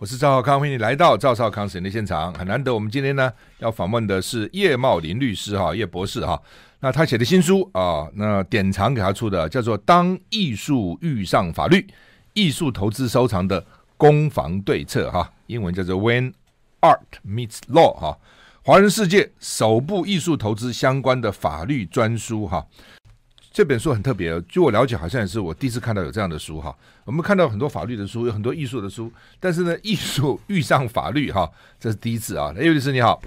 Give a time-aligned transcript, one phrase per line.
[0.00, 2.32] 我是赵少康，欢迎你来到赵少康时间的现场。
[2.32, 6.40] 很难得，我们今天呢要访问的是叶茂林律师哈，叶博士哈。
[6.78, 11.86] 那他写的新书啊，那典藏给他出的叫做《当艺术遇上法律：
[12.32, 13.62] 艺术投资收藏的
[13.98, 16.32] 攻防对策》哈，英文叫做 When
[16.80, 18.18] Art Meets Law 哈，
[18.64, 22.66] 华人世界首部艺术投资相关的法律专书哈。
[23.52, 26.74] 这本书很特别，据我了解，好像也是我第一次看到有这样的书哈。
[27.04, 32.54] 我们看到很多法律的书，有很多艺术的书，但是呢，艺术遇上法律哈，这是第一次啊。
[32.56, 33.20] 叶律师你好。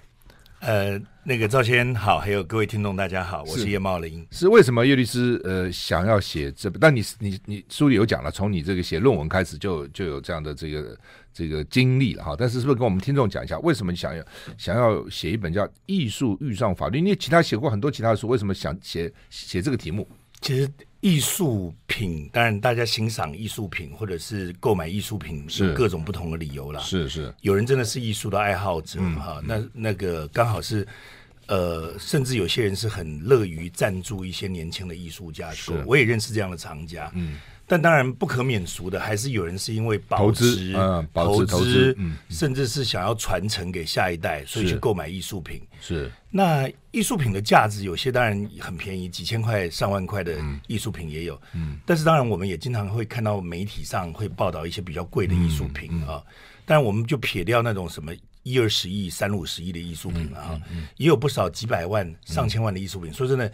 [0.61, 4.25] 呃，那个赵先好，还有各位听众大家好，我是叶茂林。
[4.31, 6.79] 是为什么叶律师呃想要写这本？
[6.79, 10.97] 但你你你书里有讲了，从你这个写论文开始就就有这样的这个
[11.33, 12.35] 这个经历了哈。
[12.37, 14.23] 但是是不是跟我们听众讲一下，为什么你想要
[14.57, 16.99] 想要写一本叫《艺术遇上法律》？
[17.03, 20.07] 你其他写过很多其他的书，为什么想写写这个题目？
[20.41, 26.81] 其实艺术品，当然大家欣赏艺术品或者是购买艺术品，是各种不同的理由啦。
[26.81, 30.85] 是是，有人真的是艺术的爱好者哈、嗯，那那个刚好是，
[31.47, 35.49] 呃，甚至有些人是很乐于赞助一些年轻的艺术家。
[35.53, 37.09] 是，我也认识这样的藏家。
[37.15, 37.39] 嗯。
[37.65, 45.61] 但当然不可免俗的，还是有人是因为保值、嗯、投资、投资、嗯，甚至是想要传承给下一代，所以去购买艺术品。
[45.79, 46.11] 是。
[46.29, 51.41] 那艺术品的价值有些当然很便宜，几千块、上万块的艺术品也有。
[51.53, 51.79] 嗯。
[51.85, 56.21] 但是当然，我们也经常会看到媒体上会报道一些比较贵的艺术品啊。
[56.65, 60.61] 但，我们就撇掉那种什么一二十亿、三五十亿的艺术品了啊，
[60.97, 63.11] 也有不少几百万、上千万的艺术品。
[63.13, 63.49] 说真的。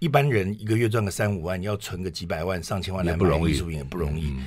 [0.00, 4.30] 一般人一个月赚个三五万，你要存个几百万、上千万来买艺术品也不容易。
[4.30, 4.46] 嗯、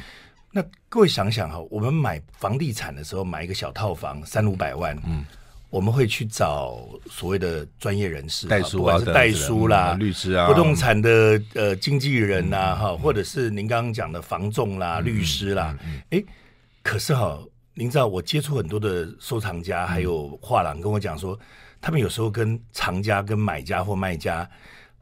[0.52, 5.24] 那各位想想哈，我们买房地产的时候，买一个小套房三五百万，嗯，
[5.70, 15.78] 我们会去找所谓的专业人士，代书啊，不管是代书啦、嗯、律师啊、不动产的呃经纪人呐、啊，哈、嗯，或者是您刚刚讲的房仲啦、嗯、律师啦，
[16.10, 16.24] 哎、
[16.82, 17.40] 可是哈，
[17.76, 21.40] 您知道我接触很多的收藏家还有画廊，跟我讲说，
[21.80, 24.50] 他们有时候跟藏家、跟买家或卖家。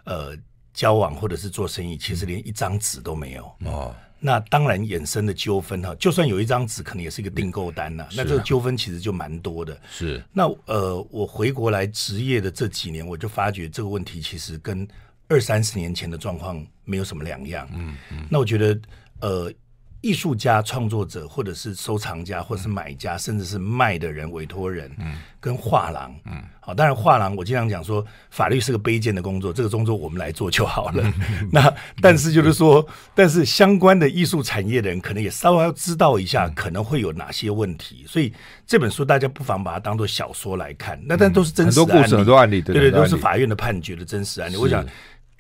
[0.04, 0.36] 呃，
[0.74, 3.96] 交往或者是做生意，其实连一张纸都没有哦。
[4.20, 8.10] 那当然衍生的纠纷哈，就算有一张纸，可能也是一个订购单呐、啊。
[8.16, 9.80] 那这个纠纷其实就蛮多的。
[9.90, 10.24] 是。
[10.32, 14.88] 那呃，我回国来职业的这几年，我就发觉这个问题其实跟
[15.28, 17.68] 二三十年前的状况没有什么两样。
[17.74, 18.28] 嗯嗯。
[18.30, 18.80] 那我觉得
[19.22, 19.52] 呃。
[20.02, 31.04] 艺术家、创作者，或者是收藏家，或者是买家，甚至是卖的人、委托人，嗯，跟画廊，嗯，好，当然画廊，我经常讲说，法律是个卑贱的工作，这个工作我们来做就好了。
[31.04, 38.04] 嗯、 那但是就是说、嗯，但是相关的艺术产业的人，可能也稍微要知道一下，可能会有哪些问题。
[38.08, 38.34] 所以
[38.66, 44.56] 这本书大家不妨把它当做小说来看，那但都是真实的案例，很多故事、很多案例，对对，都是法院的判决的真实案例。
[44.56, 44.84] 我想。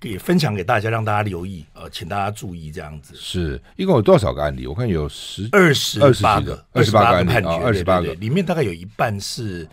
[0.01, 3.13] 也分享给大家，让大家留意，呃，请大家注意这样子。
[3.16, 4.66] 是一共有多少个案例？
[4.66, 9.67] 我看有十二十八个，二十八个判决，二十八个里面大概有一半是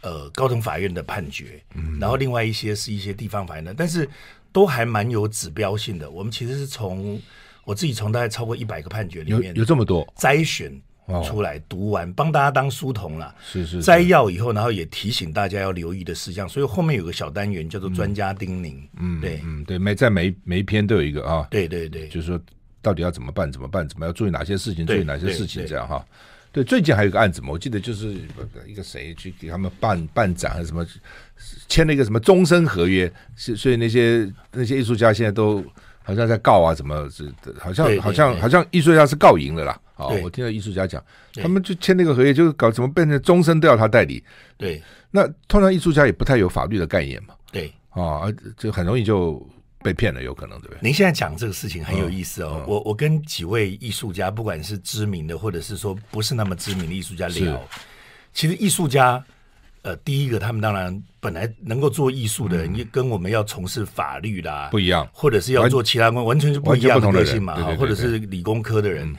[0.00, 4.08] 呃高等法院的判决，嗯，然后另外一些是一些地方法院的，但是
[4.52, 6.10] 都还蛮有指标性的。
[6.10, 7.20] 我们其实是从
[7.64, 10.72] 我自己从大概超过一百个判决里面有有这么多筛选。
[11.24, 13.34] 出来读完，帮、哦、大家当书童了。
[13.40, 16.48] 是是，是摘要以后，然后也提醒大家要留意的事项。
[16.48, 18.76] 所以后面有个小单元叫做专家叮咛。
[18.98, 21.46] 嗯，对，嗯，对，每在每每一篇都有一个啊。
[21.50, 22.40] 对对对，就是说
[22.82, 23.50] 到底要怎么办？
[23.50, 23.88] 怎么办？
[23.88, 24.84] 怎么要注意哪些事情？
[24.84, 25.64] 注意哪些事情？
[25.66, 26.04] 这样哈。
[26.50, 28.14] 对，最近还有一个案子嘛，我记得就是
[28.66, 30.86] 一个谁去给他们办办展还是什么，
[31.68, 35.64] 签了一个什么终身合约，所以那些那些艺术家现在都。
[36.06, 37.28] 好像在告啊，怎么是？
[37.58, 39.80] 好像好像好像艺术家是告赢了啦。
[39.96, 41.02] 啊，我听到艺术家讲，
[41.34, 44.22] 他们就签那个合约，就是搞怎么变成终身都要他代理。
[44.56, 44.80] 对，
[45.10, 47.34] 那通常艺术家也不太有法律的概念嘛。
[47.50, 48.22] 对，啊，
[48.56, 49.44] 就很容易就
[49.82, 50.78] 被骗了，有可能对不对？
[50.80, 52.60] 您现在讲这个事情很有意思哦。
[52.60, 57.60] 嗯、我我跟几位艺术家，不管是知名的，或者是说不是那么知名的艺术家聊，
[58.32, 59.24] 其实艺术家。
[59.86, 69.08] 呃，第一个，他们当然本来能够做艺术的人，跟我们要从事法律啦不一样，或者是要做其他工，完全是不一样的个性嘛，哈，或者是理工科的人。
[69.08, 69.16] 嗯、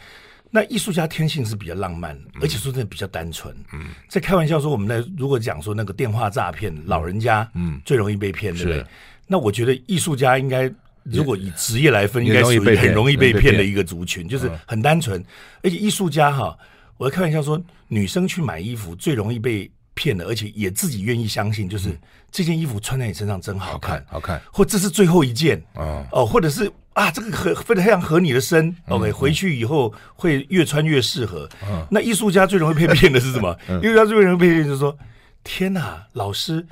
[0.51, 3.55] 那艺术家天性是比较浪漫，嗯、而且说真的比较单纯。
[3.71, 7.79] 嗯，在开玩笑说，我们在，如果讲说那个电话诈骗，老人家嗯。
[7.85, 8.85] 最容易被骗，对不对？
[9.25, 10.69] 那我觉得艺术家应该，
[11.03, 15.23] 如果以职业来分，应该属于很容易被骗的一个族群，就是很单纯，
[15.63, 16.57] 而且艺术家哈。
[16.97, 21.97] 我在开玩笑说，女生去买衣服最容易被骗的，而且也自己愿意相信，就是、嗯、
[22.31, 31.49] 这件衣服穿在你身上真好看，好看，好看或这是最后一件哦，哦，或者是啊，这个合非常合你的身、嗯、，OK，回去以后会越穿越适合。
[31.67, 33.57] 嗯、那艺术家最容易被骗的是什么？
[33.81, 34.95] 艺术、嗯、家最容易被骗就是说，
[35.44, 36.67] 天哪，老师，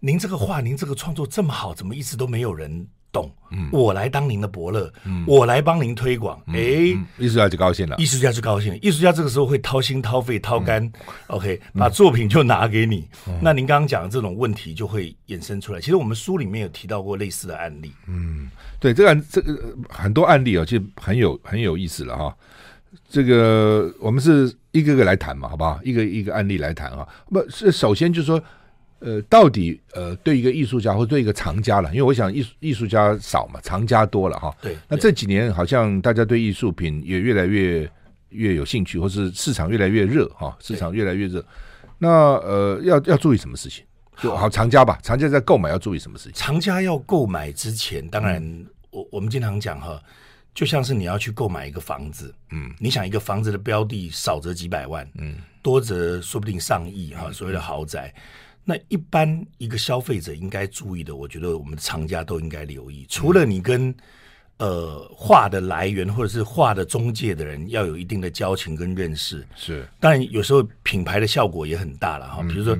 [0.00, 2.86] 您这个画，您这个创作这么好，怎么一直都没有人？
[3.12, 10.90] 懂，嗯，我来当您的伯乐，嗯，我来帮您推广，哎，艺术家就高兴了，艺术家就高兴了，艺术家这个时候会掏心掏肺掏肝
[11.26, 13.06] ，OK，把作品就拿给你。
[13.42, 15.80] 那您刚刚讲的这种问题就会衍生出来。
[15.80, 18.48] 其实我们书里面有提到过类似的案例，嗯，
[18.80, 22.34] 对，这个这个很多案例啊，其实很有很有意思了哈。
[23.08, 25.78] 这个我们是一个个来谈嘛，好不好？
[25.84, 27.06] 一个一个案例来谈啊。
[27.30, 28.42] 不是，首先就是说。
[29.02, 34.54] 呃，到底呃，对一个艺术家或对一个藏家了，因为我想艺术艺术家少嘛，藏家多了哈。
[34.62, 34.76] 对。
[34.88, 37.90] 那这几年好像大家对艺术品也越来越
[38.28, 41.44] 越有兴趣，或是市场越来越热哈，市场越来越热。
[41.98, 43.84] 那呃，要要注意什么事情？
[44.18, 46.34] 就好，藏家吧，藏家在购买要注意什么事情？
[46.34, 50.00] 藏家要购买之前，当然我我们经常讲哈，
[50.54, 58.14] 就像是你要去购买一个房子，嗯，你想一个房子的标的少则几百万，嗯，多则说不定上亿哈，所谓的豪宅。
[58.64, 63.06] 那一般一个消费者应该注意的，我觉得我们厂家都应该留意。
[63.08, 63.94] 除了你跟
[64.58, 69.86] 呃画的来源或者是画的中介的人要有一定的交情跟认识，是。
[69.98, 72.42] 当然有时候品牌的效果也很大了哈。
[72.42, 72.76] 比如说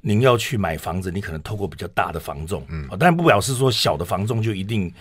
[0.00, 4.92] 您要去买房子，你可能透过比较大的房仲，嗯，当然不表示说小的房仲就一定。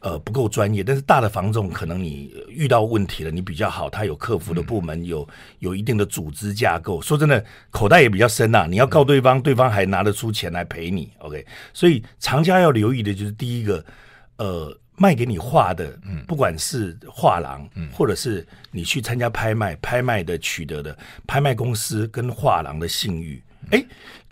[0.00, 5.28] 呃，不够专业，但是大的房仲可能你遇到问题了，你比较好，他有客服的部门，有
[5.58, 7.02] 有一定的组织架构。
[7.02, 8.66] 说真的，口袋也比较深呐、啊。
[8.66, 11.12] 你要告对方，对方还拿得出钱来赔你。
[11.18, 13.84] OK，所以藏家要留意的就是第一个，
[14.36, 15.98] 呃，卖给你画的，
[16.28, 20.96] 不管是画廊，或者是你去参加拍卖，拍卖的取得的
[21.26, 23.84] 拍卖公司跟画廊的信誉，哎。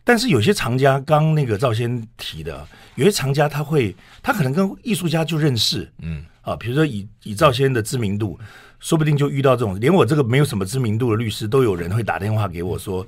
[0.07, 2.65] 但是有些藏家，刚那个赵先提的，
[2.95, 3.93] 有些藏家他会，
[4.23, 6.25] 他可能跟艺术家就认识，嗯。
[6.43, 8.39] 啊，比如说以以赵先的知名度，
[8.79, 13.05] 说不定就遇到这种，连我这个没有什么知名度的律师，都有人会打电话给我说，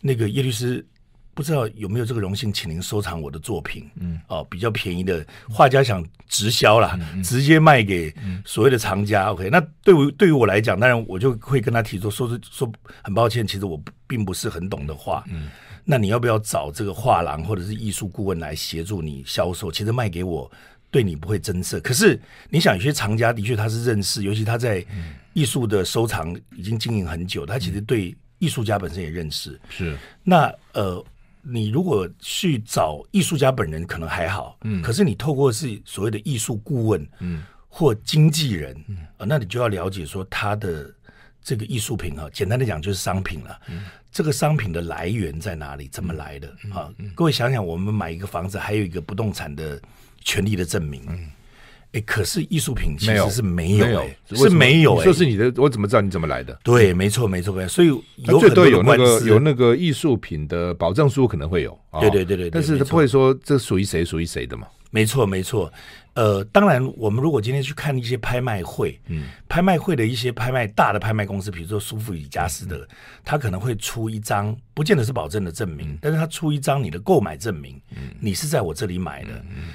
[0.00, 0.86] 那个叶律师
[1.34, 4.20] 不知道有没有这个荣幸，请您收藏我的作品，嗯。
[4.28, 8.14] 哦，比较便宜的画家想直销啦，直接卖给
[8.44, 12.70] 所谓的藏家，OK，那对于对于我来讲，当然我就会跟他提出说，是说
[13.02, 15.48] 很抱歉，其实我并不是很懂的画，嗯。
[15.88, 19.70] 那你要不要找这个画廊或者是艺术顾问来协助你销售？
[19.70, 20.50] 其实卖给我，
[20.90, 21.78] 对你不会增色。
[21.80, 24.84] 可是你想，有些藏家的确他是认识，尤其他在
[25.32, 29.58] 艺术的收藏已经经营很久，他其实对艺术家本身也认识。
[29.68, 29.96] 是。
[30.24, 31.02] 那呃，
[31.40, 34.58] 你如果去找艺术家本人，可能还好。
[34.64, 34.82] 嗯。
[34.82, 40.92] 可是你透过是所谓的艺术顾问，嗯，或经纪人，嗯，呃，那你就要了解说他的
[41.46, 43.56] 这个艺术品啊，简单的讲就是商品了。
[43.68, 43.84] 嗯。
[44.10, 45.86] 这个商品的来源在哪里？
[45.88, 46.48] 怎么来的？
[46.74, 49.80] 啊，各位想想，我们买一个房子，还有一个不动产的
[50.24, 51.02] 权利的证明。
[51.06, 51.28] 嗯，
[51.92, 55.00] 哎，可是艺术品其实是没有，是没有。
[55.02, 56.58] 说是你的，我怎么知道你怎么来的？
[56.64, 61.78] 对，没错，没错，所以有最多有那个有那个艺术品的保证书可能会有。
[62.00, 64.66] 对对对对，但是他不会说这属于谁属于谁的嘛？
[64.90, 65.70] 没错，没错。
[66.16, 72.88] 呃，当然，我们如果今天去看一些拍卖会，嗯，拍卖会的一些拍卖大的拍卖公司，比如说苏富比、佳士得，
[73.22, 79.74] 他可能会出一张，不见得是保证的证明，但是他出一张你的购买证明，嗯，你是在我这里买的，嗯，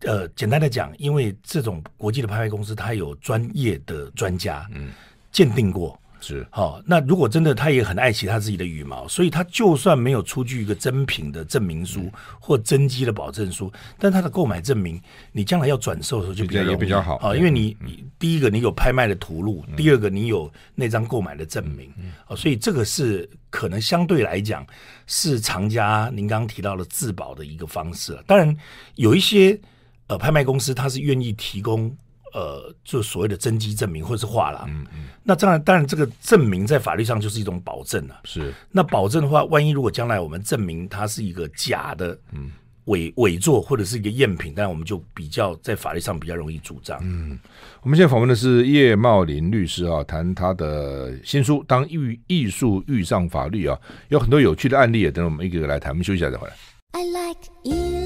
[0.00, 4.90] 呃，简单的讲，因为这种国际的拍卖公司，它有专业的专家，嗯，
[5.30, 5.98] 鉴定过。
[6.22, 6.46] 是。
[6.50, 12.10] 好，那如果真的他也很爱惜他自己的羽毛，所以他就算没有出具一个真品的证明书
[12.40, 14.98] 或真机的保证书，但他的购买证明，
[15.32, 21.92] 你将来要转售的时候就比较也比较好啊，因为你你第一个你有拍卖的图录，第二个你有那张购买的证明
[22.26, 24.64] 啊，所以这个是可能相对来讲
[25.06, 28.22] 是藏家您刚刚提到的自保的一个方式了。
[28.26, 28.56] 当然
[28.94, 29.58] 有一些
[30.06, 31.94] 呃拍卖公司他是愿意提供。
[32.32, 38.20] 呃，就所谓的真机证明或者是画廊，嗯嗯，那当然，当然这个证明在法律上就是一种保证了。
[38.24, 42.50] 是，那保证的话，万一如果将来我们证明它是一个假的，嗯，
[42.86, 46.98] 伪伪作或者是一个赝品，当然我们就比较在法律上比较容易主张。
[47.02, 47.38] 嗯，
[47.82, 55.92] 我们现在访问的是叶茂林律师啊，谈他的新书《当艺艺术遇上法律》啊，有很多有趣的案例，等我们一个个来谈。
[55.92, 56.54] 我们休息一下再回来。
[56.94, 58.01] I like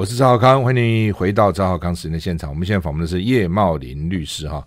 [0.00, 2.48] 我是赵浩康，欢迎你回到赵浩康时间的现场。
[2.48, 4.66] 我们现在访问的是叶茂林律师哈，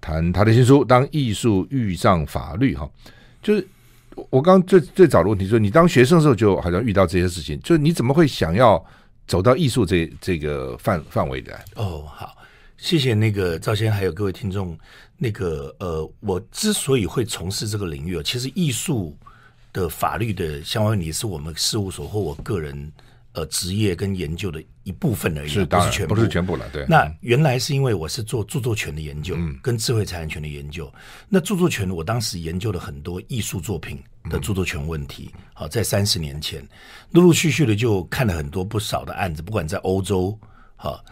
[0.00, 2.88] 谈他的新书《当艺术遇上法律》哈。
[3.42, 3.68] 就是
[4.30, 8.82] 我刚最最早的问题说，你当学生的时候就好像遇到这些事情，就是你怎么会想要
[9.26, 11.54] 走到艺术这这个范范围的？
[11.74, 12.34] 哦，好，
[12.78, 14.74] 谢谢那个赵先，还有各位听众。
[15.18, 19.14] 那个呃，我之所以会从事这个领域，其实艺术
[19.74, 22.90] 的法律的相关问题是我们事务所或我个人
[23.34, 26.66] 呃职业跟研究的一部分而已，是当然不是全部，不是全部了。
[26.72, 30.90] 对，那原来是因为我是做著作权的研究，嗯，跟智慧财产权的研究。
[31.28, 35.30] 那著作权，我当时研究了很多艺术作品的著作权问题。
[35.52, 36.66] 好，在三十年前，
[37.10, 40.38] 陆陆续续的就看了很多不少的案子，不管在欧洲，
[40.76, 41.04] 好。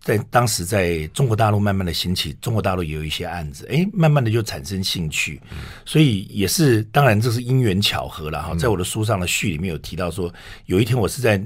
[0.00, 5.40] 在当时，在中国大陆慢慢的兴起，中国大陆也有一些案子，哎，慢慢的就产生兴趣，
[5.84, 8.54] 所以也是当然这是因缘巧合了哈。
[8.54, 10.32] 在我的书上的序里面有提到说，
[10.66, 11.36] 有一天我是在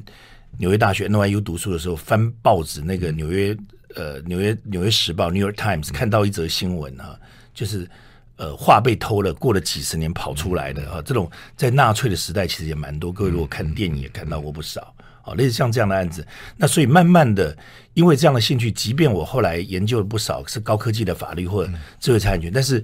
[0.59, 3.57] 纽约大学 NYU 读书的时候，翻报纸那个纽约
[3.97, 7.19] 呃纽约纽约时报 New York Times 看到一则新闻哈，
[7.55, 7.89] 就是
[8.37, 14.95] 呃画被偷了，过了几十年跑出来的啊，这种在纳粹的时代其实也蛮多，各位如果看电影也看到过不少。
[15.23, 16.27] 好，类似像这样的案子，
[16.57, 17.57] 那所以慢慢的，
[17.95, 22.83] 因为这样的兴趣，即便我后来研究了不少是高科技的法律或者智慧财产权，但是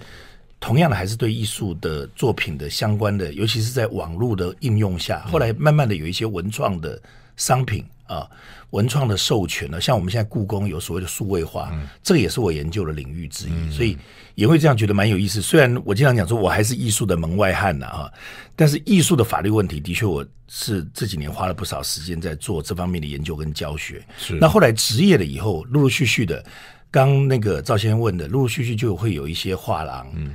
[0.61, 7.01] 同样的还是对艺术的作品的相关的，尤其是在网络的应用下，后来慢慢的有一些文创的
[7.37, 8.29] 商品啊，
[8.71, 11.73] 文创的授权呢，像我们现在故宫有所谓的数位化，
[12.03, 13.97] 这个也是我研究的领域之一，所以。
[14.39, 15.43] 也会这样觉得蛮有意思。
[15.43, 18.09] 虽然我经常讲说，我还是艺术的门外汉呢啊，
[18.55, 24.01] 但是艺术的法律问题，的确我是这几年花了不少时间在做这方面的研究跟教学。
[24.17, 24.39] 是。
[24.41, 26.45] 那后来职业了以后，陆陆续续的，
[26.89, 30.33] 刚那个赵先生问的，陆陆续续就会有一些画廊、嗯，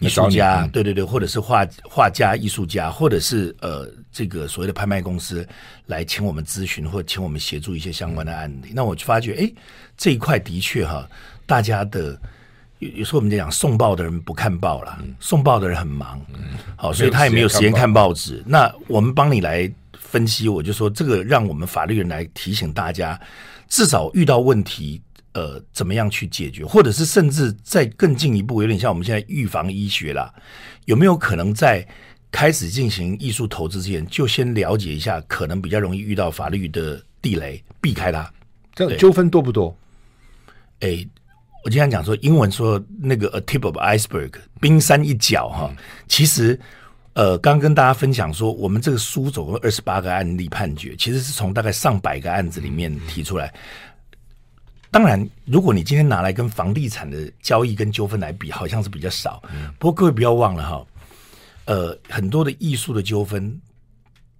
[0.00, 5.46] 艺术家，对对对，或者是画画家、艺术家，或者是呃这个所谓的拍卖公司
[5.86, 8.70] 来请我们咨询，或者请我们协助一些相关的案例。
[8.70, 9.52] 嗯、那我就发觉，哎，
[9.96, 11.08] 这一块的确哈，
[11.46, 12.18] 大家的。
[12.80, 18.42] 有有时候我们在讲送报的人不看报了，嗯、送报的人很忙，嗯、好，所以他也没有时间看报纸。
[18.46, 23.20] 那我们帮你来分析，我就说这个让我们法律人来提醒大家，
[23.68, 24.98] 至少遇到问题，
[25.32, 30.32] 呃，怎么样去解决，或者是甚至再更进一步，有点像我们现在预防医学啦，
[30.86, 31.86] 有没有可能在
[32.30, 38.30] 开始进行艺术投资之前，就先了解一下可能比较容易遇到法律的地雷，避开它？
[38.74, 39.76] 这样纠纷多不多？
[40.80, 41.06] 哎。
[41.62, 44.32] 我经常讲说，英文说那个 a tip of iceberg，
[44.62, 45.68] 冰山一角哈。
[45.70, 45.76] 嗯、
[46.08, 46.58] 其实，
[47.12, 53.52] 呃，刚跟大家分享说，我们这个书总共二十八个案例判决，其实是从大概上百个案子里面提出来。
[54.90, 59.42] 当然，如果你今天拿来跟房地产的交易跟纠纷来比，好像是比较少。
[59.78, 60.86] 不过各位不要忘了哈，
[61.66, 63.60] 呃，很多的艺术的纠纷。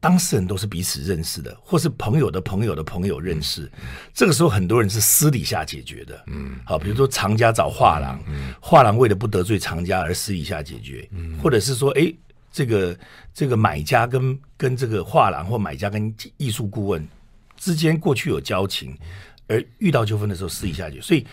[0.02, 3.70] 当事人都是彼此认识的，或是朋友的朋友的朋友认识。
[3.82, 6.24] 嗯、这个时候，很多人是私底下解决的。
[6.28, 11.06] 嗯，好，比如说藏家找画廊，嗯，画廊为了不得罪藏家而私底下解决。
[11.12, 12.10] 嗯，或者是说，哎，
[12.50, 12.98] 这个
[13.34, 17.06] 这个买家跟跟这个画廊或买家跟艺术顾问
[17.58, 18.96] 之间过去有交情，
[19.50, 21.02] 而遇到纠纷的时候私底下解决。
[21.02, 21.26] 所以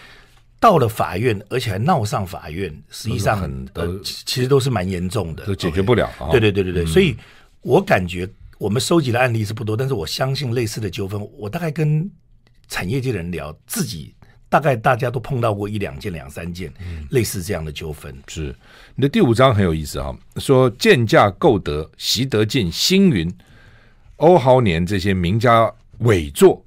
[0.59, 6.11] 到了法院，而且还闹上法院，实际上很呃，其实都是蛮严重的，都解决不了。
[6.19, 7.15] Okay 对对对对所以
[7.61, 8.27] 我感觉。
[8.59, 12.09] 我们收集的案例是不多，但是我相信类似的纠纷，我大概跟
[12.67, 14.15] 产业界的人聊，自己
[14.49, 16.73] 大概大家都碰到过一两件、两三件
[17.11, 18.11] 类似这样的纠纷。
[18.27, 18.55] 是
[18.95, 23.31] 你的第五章很有意思哈，说见价购得、习得进、星云、
[24.15, 26.65] 欧豪年这些名家伪作，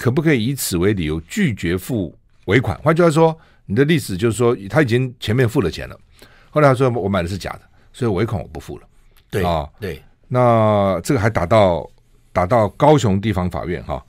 [0.00, 2.16] 可不可以以此为理由拒绝付
[2.46, 2.74] 尾款？
[2.82, 6.00] 换句话说，你的历史就是说他已经前面付了钱了，
[6.48, 7.60] 后来他说我买的是假的，
[7.92, 8.88] 所以尾款我不付了。
[9.28, 10.02] 对啊，对。
[10.26, 11.86] 那这个还打到
[12.32, 14.02] 打到高雄地方法院哈，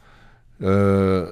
[0.59, 1.29] 呃，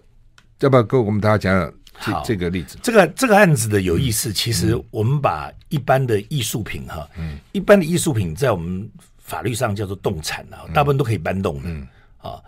[0.59, 2.77] 要不要跟我们大家讲讲这这个例子？
[2.83, 11.87] 这个这个案子的有意思，其实我们把一般的艺术品哈，嗯，一般的艺术品在我们法律上叫做动产啊，大部分都可以搬动的，嗯
[12.17, 12.43] 啊，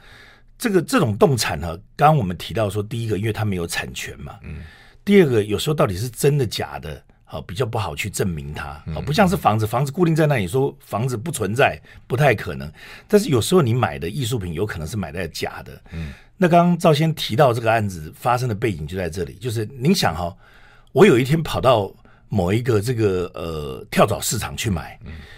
[0.61, 4.57] 这个这种动产呢，刚刚我们提到说，第一个因为它没有产权嘛，嗯，
[5.03, 7.03] 第二个有时候到底是真的假的？
[7.25, 12.71] 好，比较不好去证明它，啊，不像是房子，房子固定在那里，说房子不存在，不太可能。
[13.07, 15.81] 但是有时候你买的艺术品有可能是买的假的。
[15.93, 20.31] 嗯，那刚刚赵先提到这个案子发生的背景就在这里，就是您想哈，
[20.91, 21.91] 我有一天跑到。
[22.33, 24.97] 某一个这个呃跳蚤市场去买，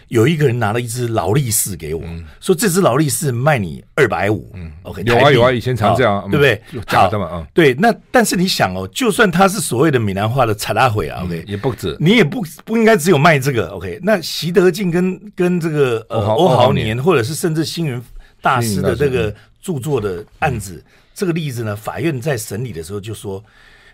[0.09, 2.03] 有一个人拿了一只劳力士给我，
[2.39, 4.51] 说这只劳力士卖你二百五。
[4.53, 6.83] 嗯，OK，有啊有啊，以前常这样，对不对？
[6.85, 7.73] 假的嘛，嗯，对。
[7.73, 13.99] 那但是你想哦，就算他是所谓的闽南话的查拉回啊，OK，也不止，你也不不应该只有卖这个，OK。
[14.03, 17.99] 那习德进跟跟这个呃欧豪年，或者是甚至星云
[18.39, 20.83] 大师的这个著作的案子，
[21.15, 23.43] 这个例子呢，法院在审理的时候就说。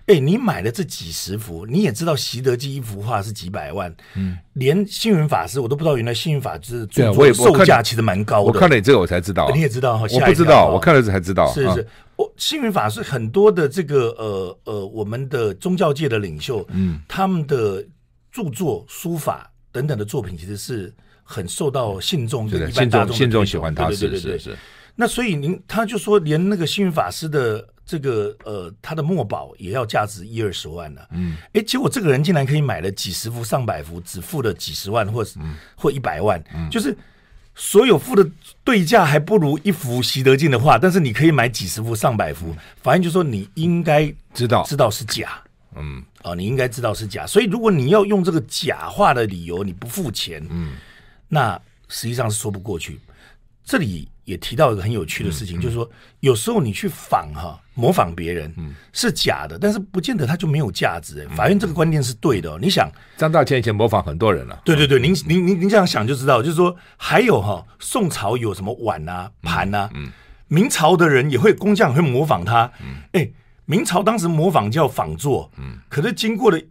[0.09, 8.45] 哎，你买了这几十幅，你也知道习得基一幅画是几百万，嗯，连星云法师我都不知道，原来星云法师著作售价其实蛮高的。
[8.45, 10.07] 我看了你这个我才知道，你也知道哈？
[10.11, 11.53] 我不知道，我看了才知道。
[11.53, 17.85] 是是，我星云法师很多的这个呃呃，我们的宗教界的领袖，嗯，他们的
[18.31, 24.57] 著作、书法等等的作品，其实是很受到信众的一般大众信众喜欢他，对对对对是。
[24.95, 27.63] 那所以您他就说，连那个星云法师的。
[27.89, 31.01] 这个呃，他的墨宝也要价值一二十万呢。
[31.09, 36.95] 嗯，哎，结果这个人竟然可以买了几十幅、上百幅，只付了几十万，或是、嗯、或一百万，嗯、就是
[37.55, 38.23] 所有付的
[38.63, 44.61] 对价还不如一幅习得进的画，但是你可以买几十幅、上百幅，法院就说你应该知道。
[44.65, 45.41] 知道是假，
[45.75, 50.73] 嗯，哦，你应该知道是假，所以如果你要用这个假画的理由你不付钱，嗯，
[51.27, 52.99] 那实际上是说不过去。
[53.65, 61.25] 这里也提到一个很有趣的事情，就是说，有时候你去仿哈模仿别人，嗯，是假的，但是不见得它就没有价值。
[61.27, 62.51] 哎，法院这个观念是对的。
[62.51, 62.59] 哦。
[62.61, 70.11] 你想，张大千以前模仿很多人了，对对对，您您您您这样想就知道，就是说，还有哈，宋朝有什么碗啊、盘啊，嗯，
[70.47, 73.27] 明朝的人也会工匠会模仿他，嗯，哎，
[73.65, 76.61] 明朝当时模仿叫仿作，嗯，可是经过了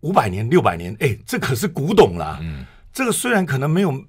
[0.00, 4.04] 五百年、六百年，哎，这可是古董啦，嗯，这个虽然可能没有。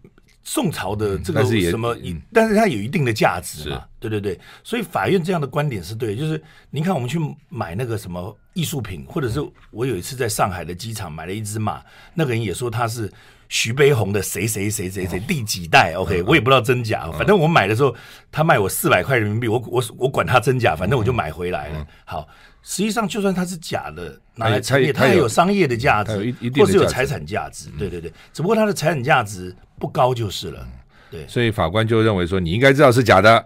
[0.49, 3.83] 宋朝的这个什么，嗯、但是它有一定的价值嘛？
[3.99, 11.81] 对对对，所以法院这样的观点是对，就是您看我们去买那个什么艺术品，或者是我有一次在上海的机场买了一只马，
[12.13, 13.11] 那个人也说他是
[13.49, 17.93] 徐悲鸿的谁谁谁谁谁第几代，OK，我也不知道真假，反正我买的时候
[18.31, 21.87] 他卖我四百块人民币，我我我管他真假，反正我就买回来了。
[22.05, 22.25] 好。
[22.63, 27.69] 实际上，就算它是假的，拿来陈列，它也有商业的价值，或是有财产价值。
[27.79, 30.67] 对对对，只不过它的财产价值不高就是了。
[31.09, 33.39] 对，所以法官就认为说，你应该知道是假的，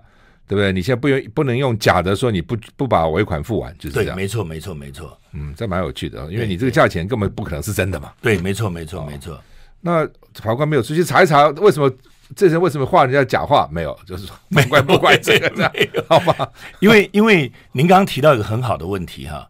[0.47, 0.71] 对不对？
[0.71, 4.15] 你现在不用不能用假的说你不不把尾款付完，就是这样。
[4.15, 5.17] 对，没错，没错，没错。
[5.33, 8.11] 嗯，这蛮有趣的，因为你这个价钱根本不可能是真的嘛。
[8.21, 9.39] 对，没错，没错，没错。
[9.81, 11.91] 那法官没有出去查一查，为什么？
[12.33, 13.67] 这人为什么画人家假画？
[13.69, 15.69] 没有， 就是说没怪不怪这个，
[16.07, 16.49] 好吧？
[16.79, 19.45] 因为因为您刚刚提到一个很好的问题哈，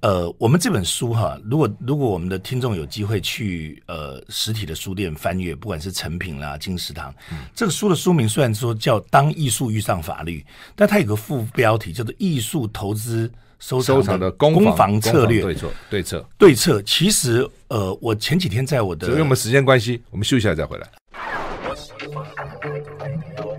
[0.00, 10.40] 呃，我们这本书哈，如果如果我们的听众有机会去呃实体的书店翻阅，不管是成品啦、金石堂，嗯、这个书的书名虽然说叫《当艺术遇上法律》，
[10.74, 16.80] 但它有个副标题叫做《艺术投资收藏的攻防策略对策对策对策》。
[16.84, 20.88] 其实呃，我前几天在我的，因为我们时间关系，我们休息一下再回来。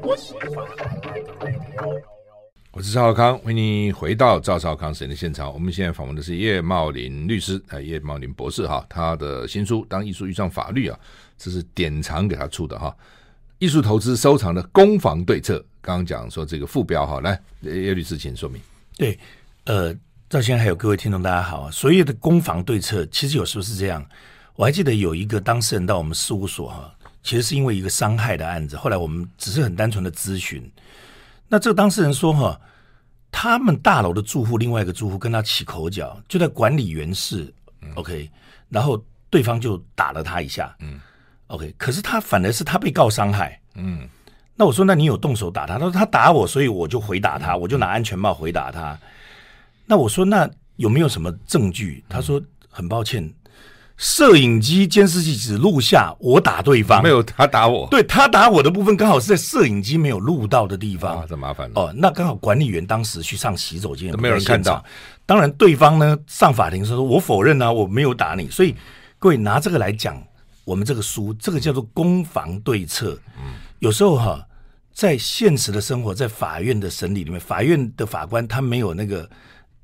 [0.01, 0.17] 我
[2.73, 5.53] 我是赵少康，欢迎你回到赵少康时间的现场。
[5.53, 10.97] 我们现在访问的是叶茂林律师，呃，叶茂林博士哈，他的新书《当艺术遇上法律》啊，
[11.37, 12.95] 这是典藏给他出的哈。
[13.59, 18.61] 艺术投资收藏的攻防对策，刚刚讲说这个副标哈，来叶律师请说明。
[18.95, 19.19] 对，
[19.65, 19.93] 呃，
[20.29, 21.69] 赵先生还有各位听众大家好。
[21.71, 24.03] 所谓的攻防对策，其实有时候是这样。
[24.55, 26.95] 我还记得有一个当事人到我们事务所哈。
[27.21, 30.63] 其实是因为一个伤害的案子，后来我们只是很单纯的咨询。
[31.51, 32.57] 那这个当事人说：“哈，
[33.29, 37.53] 他们大楼的住户另外一个住户跟他起口角，就在管理员室。
[37.95, 38.31] OK，
[38.69, 40.73] 然后对方就打了他一下。
[40.79, 41.01] 嗯
[41.47, 43.59] ，OK，可是他反而是他被告伤害。
[43.75, 44.07] 嗯，
[44.55, 45.73] 那我说：那你有动手打他？
[45.73, 48.97] 他说他打我，所以我就回打他，我就拿安全帽回打他。
[49.85, 52.01] 那我说：那有没有什么证据？
[52.07, 53.29] 他说：很抱歉。”
[54.01, 57.87] 摄影机、监视器只录下我打对方，没有他打我。
[57.91, 61.79] 对，他打我的部分刚好是在摄影机没有录到的地方，啊，这麻烦了。
[61.79, 64.83] 哦，那刚好管理员当时去上洗手间，没有人看到。
[65.27, 68.75] 当然，对方呢上法庭说：“我否认啊，我没有打你。”所以
[69.19, 70.19] 各位拿这个来讲，
[70.65, 73.15] 我们这个书，这个叫做攻防对策。
[73.37, 74.43] 嗯，有时候哈，
[74.91, 79.29] 在现实的生活，在法院的审理里面，法院的法官他没有那个。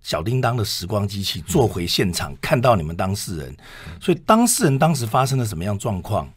[0.07, 3.53] 小叮当的时光机器坐回现场，嗯、看到你们当事人，
[3.99, 6.31] 所以当事人当时发生了什么样状况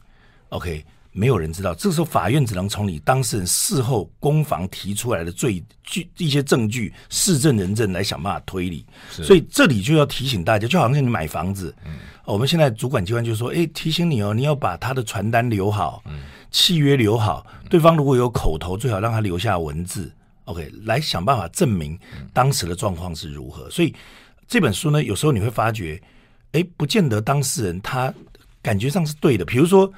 [0.49, 1.73] ？OK，没有人知道。
[1.73, 8.85] 这个时候法院只能从你当事人事后攻防提出来的罪据一些证据、事证人证来想办法推理。
[9.09, 11.93] 所以这里就要提醒大家，就好像是你买房子，嗯、
[12.25, 20.11] 我们现在主管机关就说：“哎，提醒你哦，你要把他的传单留好，嗯、契约留好，对方如果有口头，最好让他留下文字。”
[20.51, 21.97] OK，来想办法证明
[22.33, 23.71] 当时的状况是如何。
[23.71, 23.95] 所以
[24.49, 26.03] 这本书呢，有时候你会发觉，
[26.53, 28.13] 哎，不见得当事人他
[28.61, 29.45] 感觉上是对的。
[29.45, 29.91] 比如说，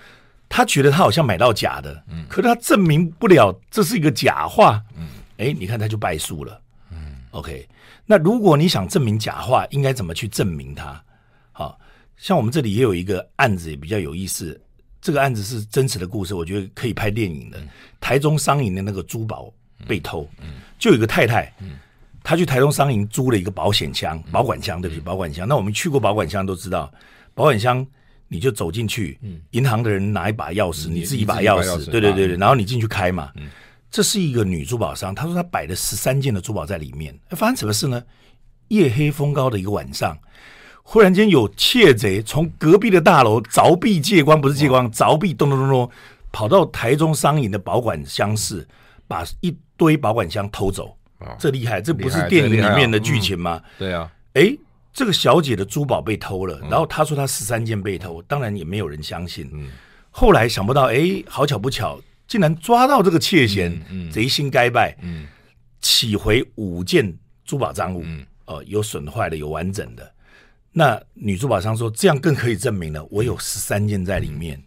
[0.50, 6.60] 他觉得他好像买到假的，嗯，可是他证明不了这是一个假话，嗯，哎，你看他就败诉了，
[6.90, 7.66] 嗯，OK。
[8.04, 11.02] 那如果你想证明假话，应该怎么去证明它？
[11.52, 11.80] 好，
[12.18, 14.60] 像我们这里也有一个案子也比较有意思，
[15.00, 17.58] 这个案子是真实的故事，我觉得可以拍电影的。
[18.00, 19.50] 台中商银的那个珠宝。
[19.86, 20.28] 被偷，
[20.78, 21.52] 就有一个太太，
[22.22, 25.46] 她去台中商银租了一个保险箱、保管箱，对不起，保管箱。
[25.46, 26.92] 那我们去过保管箱都知道，
[27.34, 27.86] 保管箱
[28.28, 29.18] 你就走进去，
[29.50, 33.30] 银行的人拿一把钥匙，你自己一把钥匙，对对对对，然后你进去开嘛。
[33.90, 37.14] 这是一个女珠宝商，她说她摆了十三件的珠宝在里面。
[37.30, 38.02] 发生什么事呢？
[38.68, 40.16] 夜黑风高的一个晚上，
[40.82, 45.90] 忽然间有窃贼从隔壁的大楼凿壁借光，不是借光，凿壁咚咚咚咚，
[46.32, 48.66] 跑到台中商银的保管箱室，
[49.06, 50.96] 把一堆保管箱偷走。
[51.38, 53.62] 这厉害，这不是电影里面的剧情吗？
[53.78, 54.56] 对啊，哎，
[54.92, 59.50] 这个小姐的珠宝被偷了，然后她说她十三件被偷，当然也没有人相信。
[60.10, 62.00] 后来想不到，哎，好巧不巧。
[62.28, 65.26] 竟然抓到这个窃嫌，贼、嗯嗯、心该败，嗯，
[65.80, 67.14] 起回五件
[67.44, 68.02] 珠宝赃物，
[68.46, 70.12] 呃，有损坏的，有完整的。
[70.72, 74.60] 那女珠宝商说，这样更可以证明了，我有十三件在里面。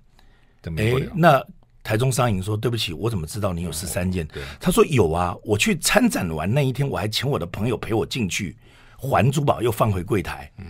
[0.77, 1.43] 哎、嗯，那
[1.85, 4.25] 台中商银说，对不起，我怎么知道你有十三件？
[4.25, 8.57] 哦、他说有啊，我去参展完那一天，我还请我的朋友陪我进去
[8.97, 10.51] 还珠宝，又放回柜台。
[10.57, 10.65] 嗯，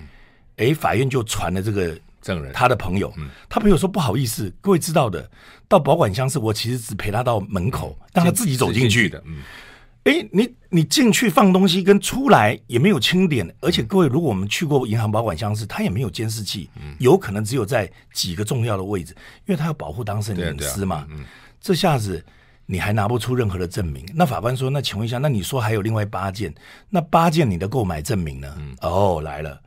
[0.58, 1.98] 哎，法院就传了这个。
[2.26, 5.30] 证人，他的朋友，嗯、他朋友说不好意思，各位知道的，
[5.68, 9.22] 到保管箱是我其实只陪他到门口，让他自己走进去的。
[9.28, 9.44] 嗯，
[10.06, 19.16] 哎，你你进去放东西跟出来也没有清点，而且各位，如果我们去过银行保管箱室，它也没有监视器，嗯、有可能只有在几个重要的位置，
[19.48, 21.08] 因为它要保护当事人隐私嘛。
[21.60, 22.24] 这下子
[22.68, 24.06] 你还拿不出任何的证明。
[24.14, 26.54] 那法官说，那请问一下，那你说还有另外八件，
[26.88, 28.56] 那八件你的购买证明呢？
[28.60, 29.60] 嗯、哦，来了。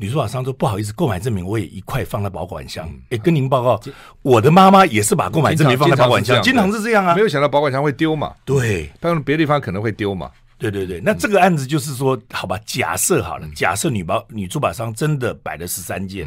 [0.00, 2.88] 女珠宝商说：“不好意思，购买证明我也一块放在保管箱。
[3.10, 3.80] 哎、嗯，跟您报告，
[4.22, 7.14] 我的妈妈也是把购买证明放在保管箱，经常是这样啊。
[7.16, 8.32] 没有想到保管箱会丢嘛？
[8.44, 10.30] 对，但别的地方可能会丢嘛？
[10.56, 11.00] 对对对。
[11.04, 16.26] 那这个案子就是说，好吧，假设好了，嗯、假设女宝女珠宝商真的摆了十三件。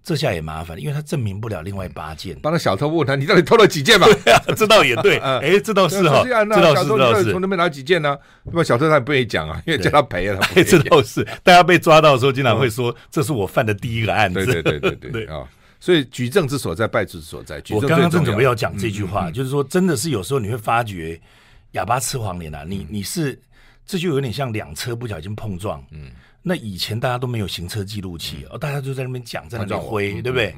[0.00, 2.36] 嗯”这下也麻烦了，因为他证明不了另外八件。
[2.40, 4.06] 帮他小偷问他，你到底偷了几件嘛？
[4.24, 5.18] 对啊，这倒也对。
[5.20, 7.32] 哎，这倒是哈，这倒是，这倒是。
[7.32, 8.16] 从那边拿几件呢？
[8.44, 10.38] 那么小偷他也不愿意讲啊，因为叫他赔啊。
[10.54, 11.22] 哎， 这倒是。
[11.42, 15.46] 大家被抓到的时候，经常会说：“这是我犯的第一个案子。”对对对对 对啊！
[15.78, 17.62] 所以举证之所在，败之所在。
[17.70, 21.20] 我刚刚正准备要讲这句话，就是说，真的是有时候你会发觉
[21.72, 22.64] 哑巴吃黄连啊！
[22.66, 23.38] 你你是
[23.86, 25.84] 这就有点像两车不小心碰撞。
[25.90, 26.10] 嗯。
[26.42, 30.54] 那以前大家都没有行车记录器，哦，大家就在那边讲，在那边挥，对不对？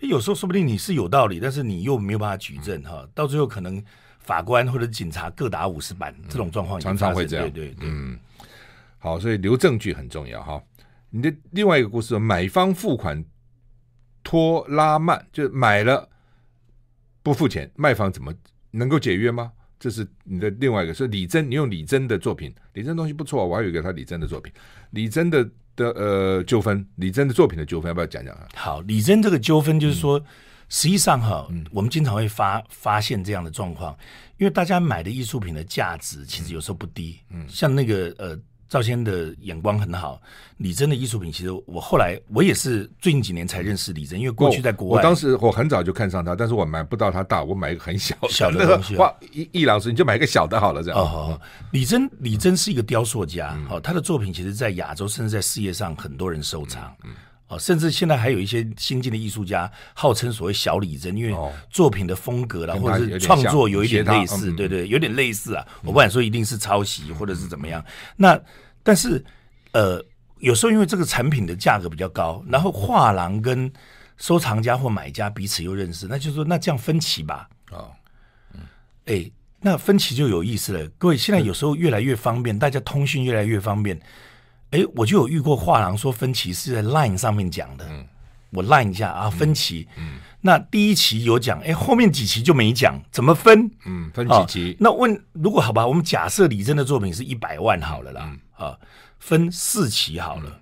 [0.00, 3.82] 有时候说不定你是有道理，但是你又没有办法举证哈，到最后可能
[4.18, 7.50] 法官或者警察各打五十板，这种状况常常会这样。
[7.50, 8.18] 对对对，嗯，
[8.98, 10.62] 好，所以留证据很重要哈。
[11.10, 13.24] 你的另外一个故事，买方付款
[14.22, 16.08] 拖拉慢，就买了
[17.22, 18.32] 不付钱，卖方怎么
[18.70, 19.52] 能够解约吗？
[19.78, 24.52] 这是你的另外一个，是李珍，你用李珍的作品，李珍东西不错，我还有一个他李珍的作品，
[24.90, 28.48] 李珍的的呃纠纷，李珍的作品的纠纷，要不要讲讲啊？
[28.54, 30.24] 好，李珍这个纠纷就是说，嗯、
[30.68, 33.96] 实际上哈，嗯、我们经常会发发现这样的状况，
[34.38, 38.38] 因为大家买的艺术品的价值其实有时候不低，嗯，像那个呃。
[38.68, 40.20] 赵先的眼光很好，
[40.56, 48.96] 李真的艺术品其实我后来我也是最近几年才认识李真，因为过去在国外，我当时我很早就看上他，但是我买不到他大，我买一个很小小的东西。
[48.98, 51.00] 哇，易易老师你就买一个小的好了，这样。
[51.00, 51.40] 哦，好好。
[51.70, 56.94] 李真李真是一个雕塑家，好，他的作品其实在亚洲甚至在世界上很多人收藏。
[57.04, 57.10] 嗯。
[57.48, 65.64] 哦，甚至现在还有一些新进的艺术家，号称所谓小李真，因为作品的风格啦，或者是创作有一点类似，对对，有点类似啊。
[65.82, 67.84] 我不敢说一定是抄袭或者是怎么样。
[68.16, 68.36] 那
[68.82, 69.24] 但是，
[69.70, 70.04] 呃，
[70.38, 73.72] 有时候因为这个产品的价格比较高，然后画廊跟
[74.16, 77.48] 收藏家或买家彼此又认识，那就是说，那这样分歧吧。
[77.70, 77.90] 哦，
[78.54, 78.60] 嗯，
[79.04, 79.30] 哎，
[79.60, 80.88] 那分歧就有意思了。
[80.98, 83.96] 各位，现在有时候越来越方便，大家通讯越来越方便。
[84.76, 88.06] 哎，我就有遇过画廊说分歧是在 Line 上面讲的，嗯、
[88.50, 89.88] 我 Line 一下啊，分歧。
[89.96, 93.70] 嗯，嗯那第一期有讲，哎，后面几期就没讲，怎么分？
[93.86, 94.72] 嗯，分几期？
[94.72, 98.76] 哦、那问，如果好吧，我们假设李真的作品是一百万好了啦，啊、
[99.18, 100.50] 分四期好了。
[100.50, 100.60] 嗯、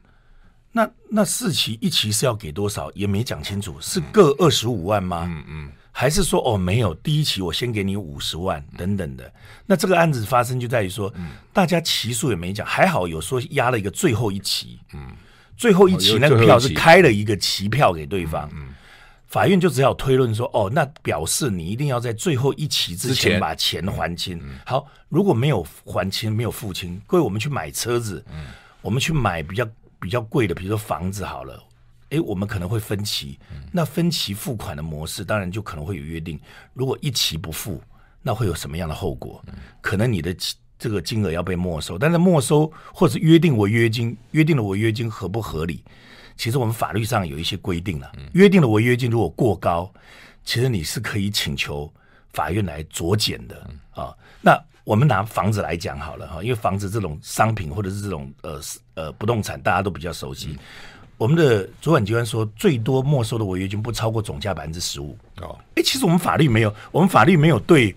[0.73, 2.91] 那那四期一期是要给多少？
[2.93, 5.25] 也没讲清楚，是各二十五万吗？
[5.29, 5.67] 嗯嗯。
[5.67, 9.33] 嗯还是说哦，没有，第一期我先给你五十万等等的。
[9.65, 15.13] 那这个案子发生就在于说，嗯、大家期数也没讲，还好有说压了一个最后一期，嗯，
[15.57, 18.75] 最后一期那个票是开了一个期票给对方，嗯，嗯。
[19.29, 23.39] 法院就只好推论说，哦，那表示你一定要在最后一期之前。
[23.39, 24.37] 把钱还清。
[24.39, 28.47] 嗯嗯、好，如果没有还清，没有付清，各位我们去买车子，嗯，
[28.83, 29.65] 我们去买比较
[30.01, 31.63] 比较贵的，比如说房子好了。
[32.15, 33.39] 哎，我们可能会分期，
[33.73, 36.39] 那分期付款的模式当然就可能会有约定。
[36.73, 37.83] 如果一期不付，
[38.23, 39.45] 那会有什么样的后果？
[39.81, 40.35] 可能你的
[40.79, 45.83] 这个金额要被没收，但是没收或者是约定违约金，约定的违约金合不合理？
[46.37, 49.93] 其实我们法律上有一些规定了，约定的违约金如果过高，
[50.45, 51.93] 其实你是可以请求
[52.33, 54.15] 法院来酌减的啊。
[54.41, 58.61] 那我们拿房子来讲好了哈，因为房子这种商品或者是这种呃
[58.95, 60.49] 呃不动产，大家都比较熟悉。
[60.51, 60.59] 嗯、
[61.17, 65.17] 我们的主管机关说，最多没收的违约金不超过总价百分之十五。
[65.41, 67.95] 哦，哎，其实我们法律没有，我们法律没有对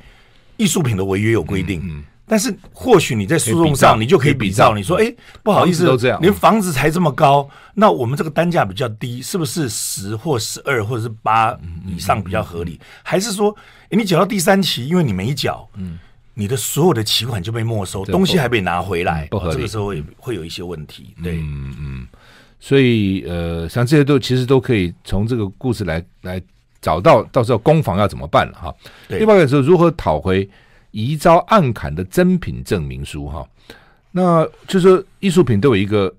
[0.57, 1.79] 艺术品的违约有规定。
[1.81, 1.97] 嗯。
[1.99, 4.75] 嗯但是或许你在诉讼上，你就可以比照。
[4.75, 12.77] 你说，哎，不好意思，连房子才这么高，那我们这个单价比较低，是不是十或十二或者是八以上比较合理？
[13.01, 15.97] 还是说，哎，你缴到第三期，因为你没缴，嗯，
[16.33, 21.15] 你的所有的期款就被没收，东西还被拿回来，不合理，这个时候会会有一些问题。
[21.23, 22.07] 对，嗯嗯。
[22.59, 26.41] 所以，呃，像这些都其实都可以从这个故事来来
[26.81, 28.75] 找到，到时候攻防要怎么办了哈。
[29.09, 30.49] 另外一个是如何讨回。
[30.91, 33.47] 移遭暗砍的真品证明书，哈，
[34.09, 36.11] 那就是艺术品都有一个，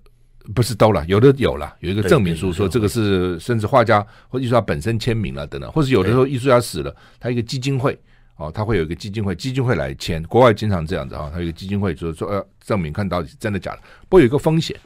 [0.54, 7.98] 不是都了，有的有了，有一个证明书，说这个是甚至画家或艺术家本身签名了等等，或者有的时候艺术家死了，他一个基金会
[8.36, 14.76] 哦，他会有一个基金会，基金会来签，国外经常这样子啊，他有一个基金会就是说呃证明看到底是真的假的，不过有一个风险，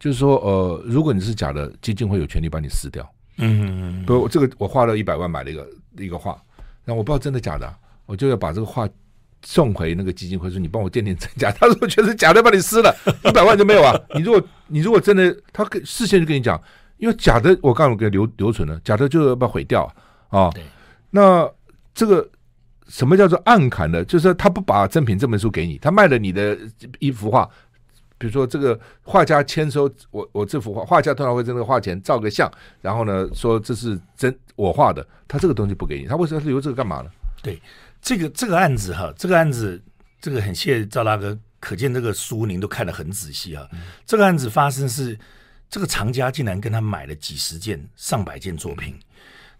[0.00, 3.08] 就是说呃如果你是假的，基金会有权利把你撕掉，
[3.38, 3.68] 嗯嗯
[4.00, 6.36] 嗯，不，这个我花了一百万买了一个一个画，
[6.84, 7.72] 那我不知道真的假的，
[8.06, 8.88] 我就要把这个画。
[9.42, 11.50] 送回那个基金会说：“你帮我鉴定真假。
[11.58, 13.98] ”他说：“全是假的，把你撕了，一百万就没有啊！
[14.14, 16.62] 你如果你如果真的，他事先就跟你讲，
[16.98, 19.90] 因为假的我刚刚给留留存了，假的就要把它毁掉
[20.28, 20.40] 啊！
[20.40, 20.52] 啊，
[21.08, 21.50] 那
[21.94, 22.28] 这个
[22.86, 24.04] 什么叫做暗砍呢？
[24.04, 26.58] 就是他不把真品这本书给你，他卖了你的
[26.98, 27.48] 一幅画，
[28.20, 32.48] 比如说这个画家签收我我这幅画，画家通常会在那个画前照个相，
[32.80, 37.10] 然后呢说这是真我画的，他这个东西不给你，他为什么留这个干嘛呢？
[37.42, 37.60] 对。”
[38.02, 39.78] 这个这个案子哈，这个案子，
[40.22, 43.68] 这个很谢谢赵大哥，可见这个书您都看得很仔细哈。
[43.74, 45.18] 嗯、这个案子发生是
[45.68, 48.94] 这个藏家竟然跟他买了几十件、上百件作品。
[48.94, 49.04] 嗯、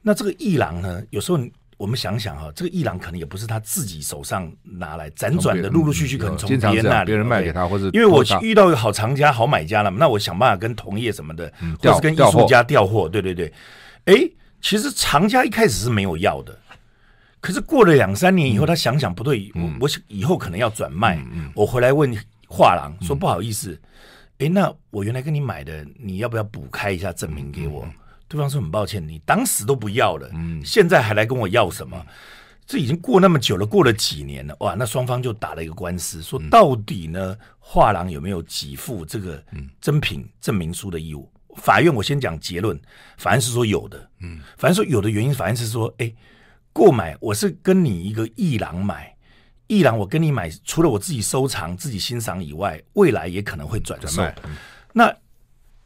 [0.01, 1.39] 那这个艺廊呢，有时候
[1.81, 13.09] 我们想想哈，这个伊朗可能也不是他自己手上拿来辗转的，陆陆续续可能从别人那里别人卖给他，或者因为我遇到一个好藏家、好买家了嘛，那我想办法跟同业什么的，嗯、或是跟艺术家调货。
[13.09, 13.51] 对对对，
[14.05, 14.15] 哎，
[14.61, 16.55] 其实藏家一开始是没有要的。
[17.41, 21.19] 可是过了两三年以后，他想想不对，我我以后可能要转卖。
[21.55, 22.15] 我回来问
[22.47, 23.81] 画廊说：“不好意思，
[24.37, 27.89] 哎，那我原来跟你买的，你要不要补开一下证明给我？”
[28.31, 32.07] 对方说：“很抱歉，你当时都不要了，嗯现在还来跟我要什么？
[32.65, 34.75] 这已经过那么久了，过了几年了，哇！
[34.79, 39.45] 那双方就打了一个官司，说到底呢，画廊有没有给付这个
[39.81, 41.29] 真品证明书的义务？
[41.57, 42.81] 法院我先讲结论，
[43.19, 46.11] 法院是说有的，嗯，法院说有的原因，法院是说，哎。
[46.73, 49.13] 购买我是跟你一个艺廊买，
[49.67, 54.23] 艺廊我跟你买，除了我自己收藏、自己欣赏以外，未来也可能会转售。
[54.45, 54.57] 嗯、
[54.93, 55.13] 那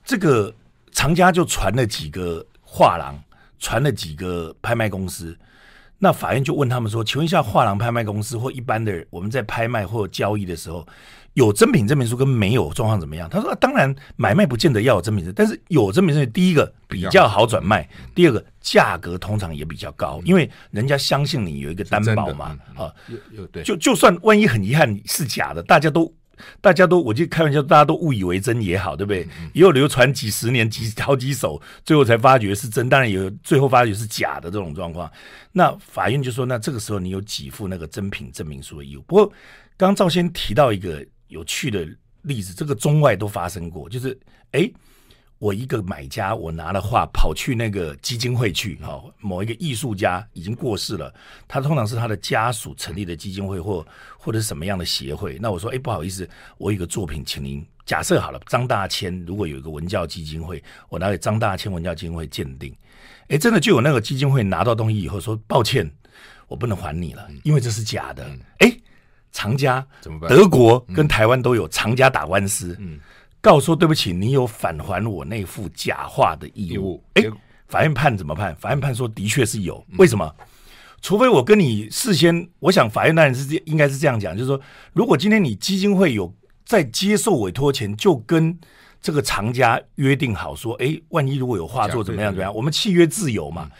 [0.04, 0.54] 这个
[0.94, 3.22] 藏家就传了几个画廊，
[3.58, 5.36] 传了几个拍卖公司。
[5.98, 10.86] 那法院就问他们说：“请问一下，画廊拍卖公司或一般的人，我们在拍卖或交易的时候。”
[11.34, 13.28] 有真品证明书跟没有状况怎么样？
[13.28, 22.56] 他说、啊：“当然，买卖不见得要有真品证，但是有真品证，第一个比较好转卖，第二个价格通常也比较高，因为人家相信你有一个担保嘛。
[22.76, 22.94] 啊，
[23.64, 26.14] 就就算万一很遗憾是假的，大家都
[26.60, 29.26] 大家都，我就开玩笑，大家都误以为真也好，对不对？
[29.52, 35.10] 也有流传几十年、几好几手，最后才发觉是真，当然有最后发觉是假的这种状况。
[35.52, 39.02] 那法院就说，那这个时候你有给付那个真品证明书的义务。
[39.02, 39.26] 不过，
[39.76, 41.04] 刚刚赵先提到一个。
[41.28, 41.88] 有趣的
[42.22, 43.88] 例子，这个中外都发生过。
[43.88, 44.16] 就是，
[44.52, 44.70] 哎，
[45.38, 51.12] 我一个买家，我拿了画跑去那个基金会去，哈，某一个艺术家已经过世了，
[51.46, 55.38] 他通常是他的家属成立的基金会或或者是什么样的协会。
[55.40, 62.74] 那我说，哎，不好意思，我有一个作品，请您假设好了，张大千如果有一个文教基金会，我拿给张大千文教基金会鉴定，
[63.28, 65.90] 哎，真的就有那个基金会拿到东西以后说，抱歉，
[66.48, 68.24] 我不能还你了，因为这是假的，
[68.58, 68.72] 哎。
[69.36, 70.30] 藏家怎么办？
[70.30, 73.00] 德国跟台湾都有藏家打官司，嗯，
[73.44, 77.04] 告诉说对不起，你有返还我那幅假画的义务。
[77.12, 77.22] 哎，
[77.68, 78.56] 法院判怎么判？
[78.56, 80.34] 法院判说的确是有，为什么？
[81.02, 84.58] 除非我跟你事先，我想法院当然是这应该是这样讲，就是说，
[84.94, 88.58] 如果今天你基金会有在接受委托前就跟
[89.02, 93.70] 这个藏家约定好说，哎，万一如果有画作怎么样怎么样，我们契约自由嘛。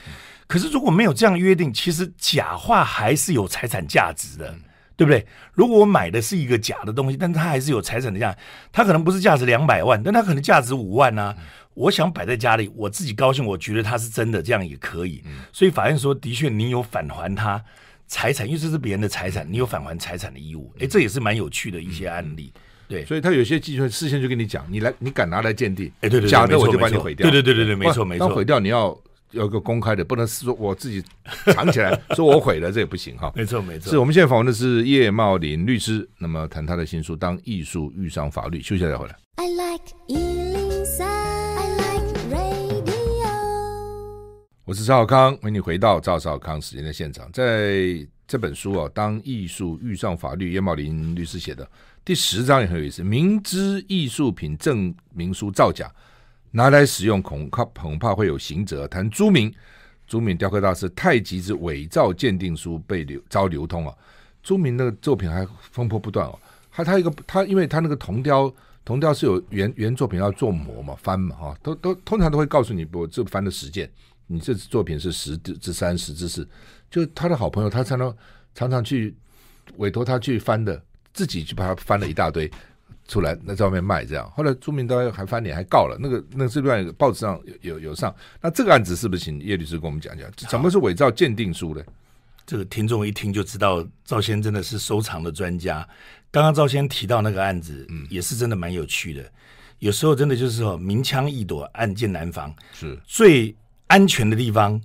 [0.46, 4.55] 可是如果没有这样约定，其实假画还是有财产价值的。
[4.96, 5.26] 对不对？
[5.54, 8.38] 如果我买的是一个假的东西，但它还是有财产的价值，
[8.70, 11.35] 它可能不是价值两百万，但它可能价值五万啊。
[11.37, 15.22] 嗯、我想摆在家里，我自己高兴，我觉得它是真的，这样也可以。
[15.26, 17.62] 嗯、所以法院说，的确你有返还他
[18.07, 20.72] 财产，因为这是别人的财产，你有返还财产的义务。
[20.78, 22.52] 哎，这也是蛮有趣的一些案例。
[22.54, 25.90] 嗯、对，所以他有些技术事先就跟你讲，你来，你敢拿来鉴定？
[26.02, 27.28] 哎，对对，假的我就把你毁掉。
[27.28, 28.26] 对对对对对，没错没错。
[28.26, 28.96] 当毁掉你要。
[29.34, 31.02] 有个公开的，不能说我自己
[31.46, 33.32] 藏起来， 说我毁了，这也不行哈。
[33.34, 33.90] 没错，没错。
[33.90, 39.16] 是我们现在访问的是叶茂林律师，那么谈他的新书《当艺术遇上法律》，休息再回来。
[39.36, 42.94] I like 103, I like radio。
[44.64, 47.28] 我是赵少康，欢迎你回到赵少康时间的现场。
[47.32, 51.68] 在这本书啊，《当艺术遇上法律》，叶茂林律师写的
[52.04, 55.92] 第十章也很有意思，明知艺术品证明书造假。
[56.56, 58.86] 拿来使用恐怕恐怕会有刑责。
[58.86, 59.52] 谈朱明，
[60.06, 63.92] 朱明雕刻大师太极之伪造鉴定书被流遭流通啊。
[64.40, 66.38] 朱明那个作品还风波不断哦。
[66.70, 68.52] 他他一个他，因为他那个铜雕
[68.84, 73.90] 铜雕是有原原作品要做模嘛翻嘛哈，都都通常都会告诉你我这翻的十件，
[74.28, 76.48] 你这作品是十之三十之四。
[76.88, 78.16] 就他的好朋友，他常常
[78.54, 79.12] 常常去
[79.78, 80.80] 委托他去翻的，
[81.12, 82.48] 自己去把它翻了一大堆。
[83.06, 84.30] 出来，那在外面卖这样。
[84.34, 85.96] 后来朱铭都还翻脸，还告了。
[86.00, 88.14] 那个，那个是另外一个报纸上有有有上。
[88.40, 90.30] 那这个案子是不是请叶律师跟我们讲讲？
[90.48, 91.82] 怎么是伪造鉴定书呢？
[92.46, 95.86] 这个听众一听就知道，赵先真的是收藏的专家。
[96.30, 99.24] 刚刚赵先提到那个案子，嗯，也是真的蛮有趣的。
[99.78, 102.54] 有时候真的就是说，明枪易躲，暗箭难防。
[102.72, 103.54] 是最
[103.86, 104.80] 安全的地方，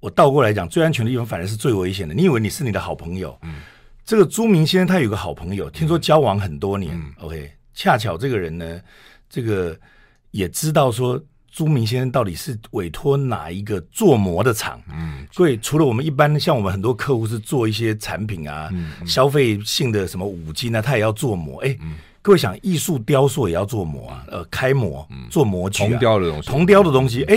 [0.00, 2.14] 我倒过来讲，最安全的地方反而是最危险的。
[2.14, 3.38] 你以为你是你的好朋友？
[3.42, 3.56] 嗯，
[4.04, 6.94] 这个朱明先生他有个好朋友，听说交往很多年。
[6.94, 7.52] 嗯，OK。
[7.78, 8.80] 恰巧这个人呢，
[9.30, 9.78] 这个
[10.32, 14.82] 也知道说朱明先生到底是委托哪一个做模的厂。
[14.90, 21.60] 嗯，所以除了我们一般像我们很多客户是做一些产品啊，嗯嗯、消费性的什么五金啊，他也要做模。
[21.60, 27.22] 哎，嗯、各位想艺术雕塑也要做模啊，呃，开模、嗯、做模具、啊，铜雕的东西，铜雕的东西。
[27.28, 27.36] 哎，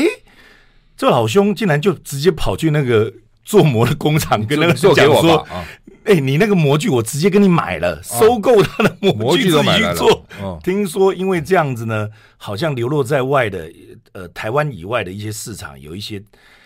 [0.97, 3.13] 这老兄竟然就直接跑去那个
[3.45, 5.37] 做模的工厂，跟那个做讲说。
[5.51, 5.67] 哎、
[6.05, 10.25] 欸，你那个模具我直接跟你买了，啊、收购他的模具自己去做。
[10.41, 13.71] 哦、听说因为这样子呢，好像流落在外的
[14.13, 16.17] 呃台湾以外的一些市场有一些，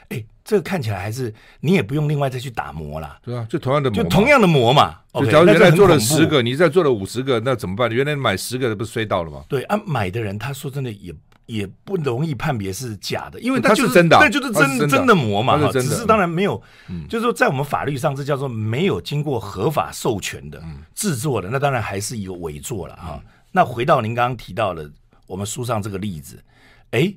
[0.10, 3.20] 哎、欸，这个看起来还是你也不用另外再去打磨啦。
[3.24, 4.96] 对啊，就同样的模，就同样的磨嘛。
[5.14, 7.90] 就假如原来做了十个，你再做了五十个，那怎么办？
[7.92, 9.44] 原来买十个的不是衰到了吗？
[9.48, 11.14] 对啊，买的人他说真的也。
[11.46, 16.62] 也不容易判别是假的，因为它就是真的，那就是真真的模嘛，哈，只是当然没有，
[17.08, 20.64] 就是说在我们法律上这叫做没有经过合法授权的
[20.96, 23.22] 制作的，那当然还是一个伪作了哈。
[23.52, 24.92] 那回到您刚刚提到的
[25.28, 26.44] 我们书上这个例子，
[26.92, 27.14] 哎，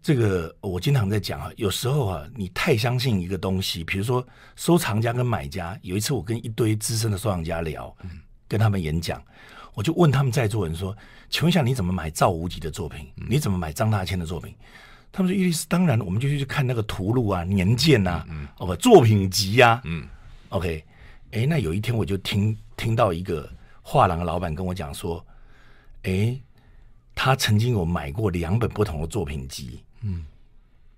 [0.00, 7.94] 这个我经常在讲啊，有时候啊，你太相信一个东西，比如说收藏家跟买家，有一次我跟一堆资深的收藏家聊，
[8.46, 9.20] 跟他们演讲。
[9.80, 10.94] 我就问他们在座人说
[11.30, 13.08] ：“请问一下，你怎么买赵无极的作品？
[13.14, 14.54] 你怎么买张大千的作品？”
[15.10, 18.26] 他们说：“叶律师，当然，我们就去看那个图录啊、年鉴啊，
[18.58, 20.06] 哦不，作品集呀。”嗯
[20.50, 20.84] ，OK，
[21.30, 25.24] 哎，那有一天我就听听到一个画廊的老板跟我讲说
[26.04, 26.38] ：“哎，
[27.14, 30.26] 他曾经有买过两本不同的作品集，嗯，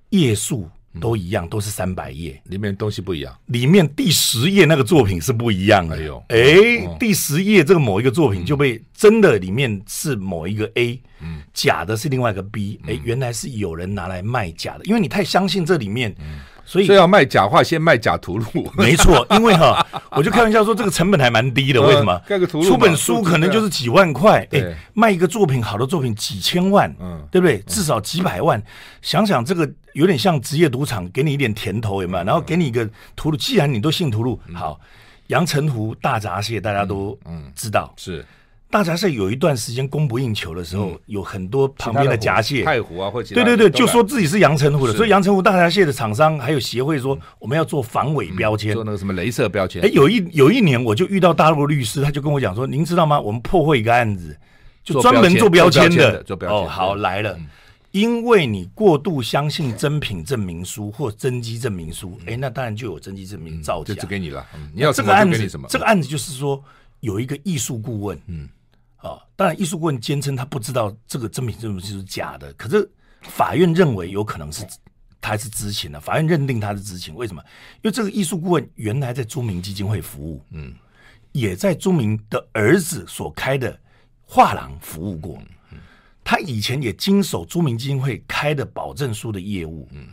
[0.09, 0.68] 页数。”
[1.01, 3.37] 都一样，都是三百页，里面东西不一样。
[3.47, 5.97] 里面第十页那个作品是不一样的。
[5.97, 16.15] 哎呦，哎，第十页这个某一个作品就被真的里面是某一个 A，嗯，假的是另外一个 B，哎，原来是有人拿来卖假的，因为你太相信这里面。
[16.64, 18.70] 所以要卖假画，先卖假图录。
[18.79, 21.81] 没错，因为哈，我就开玩笑说，这个成本还蛮低的。
[21.83, 22.16] 为什么？
[22.27, 27.59] 盖个图录，出本书可能就是几万块，哎，卖一个作品，好的作品几千万，嗯，对不对？
[27.66, 28.62] 至少几百万。
[29.03, 32.25] 想想这个有点像职业赌场，给你一点甜头，有没有？
[32.25, 34.81] 然后给你一个图录，既然你都信图录，好，
[35.27, 38.25] 阳澄湖大闸蟹大家都嗯知道是。
[38.73, 49.83] 大闸蟹有一段时间供不应求的时候，有很多旁边的闸蟹，太湖啊，或者对对对，就说自己是阳澄湖的，所以阳澄湖大闸蟹的厂商还有协会说，我们要做防伪标签，做那个什么镭射标签。
[49.83, 53.21] 哎，有一有一年，我就遇到大陆的律师，他就跟我讲说，您知道吗？
[53.21, 54.35] 我们破获一个案子，
[54.83, 56.23] 就专门做标签的。
[56.23, 57.39] 做标签哦，好来了，
[57.91, 64.43] 因为你过度相信真品证明书或真机证明书，哎，那当然就有真机证明造假，就给你了。
[64.73, 66.59] 你要这个案子，这个案子就是说
[67.01, 68.49] 有一个艺术顾问，嗯。
[69.03, 72.88] 啊，当然，艺术顾问坚称他不知道这个真品证明书是假的，可是
[73.23, 74.65] 法院认为有可能是
[75.21, 77.15] 他是知情的，法院认定他是知情。
[77.15, 77.43] 为什么？
[77.77, 80.73] 因为这个艺术顾问原来在朱明基金会服务，嗯，
[81.33, 83.77] 也在朱明的儿子所开的
[84.23, 85.79] 画廊服务过，嗯，
[86.23, 90.07] 他以前也经手朱明基金会开的保证书的业务，嗯。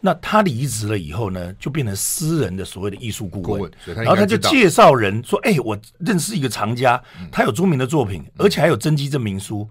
[0.00, 9.68] 那他离职了以后呢，就变成私人的所谓的艺术顾问，然后他就介绍人说：“哎、欸，我认识一个藏家，他有著名的作品，而且还有真迹证明书，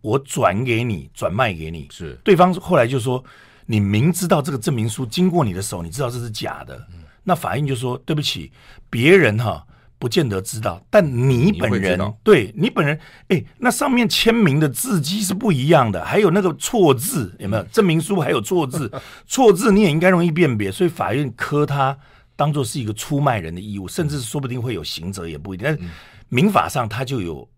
[0.00, 2.18] 我转给你，转卖给你。”是。
[2.24, 3.22] 对方后来就说
[3.66, 6.84] ：“你明知道这个证明书经过你的手，你知道这是假的。”
[7.22, 8.50] 那法院就说：“对不起，
[8.90, 9.64] 别人哈
[9.98, 12.96] 不见得知道，但你本人你对你本人，
[13.28, 17.62] 哎、欸，那上面签名的字迹是不一样的，还有那个错字有没有？
[17.64, 18.90] 证明书还有错字，
[19.26, 21.98] 错字你也应该容易辨别，所以法院科他
[22.36, 25.64] 当做是一个出卖人的义务，甚至说不定会有刑责，也不一定。
[25.64, 25.80] 但是
[26.28, 27.48] 民法上他就有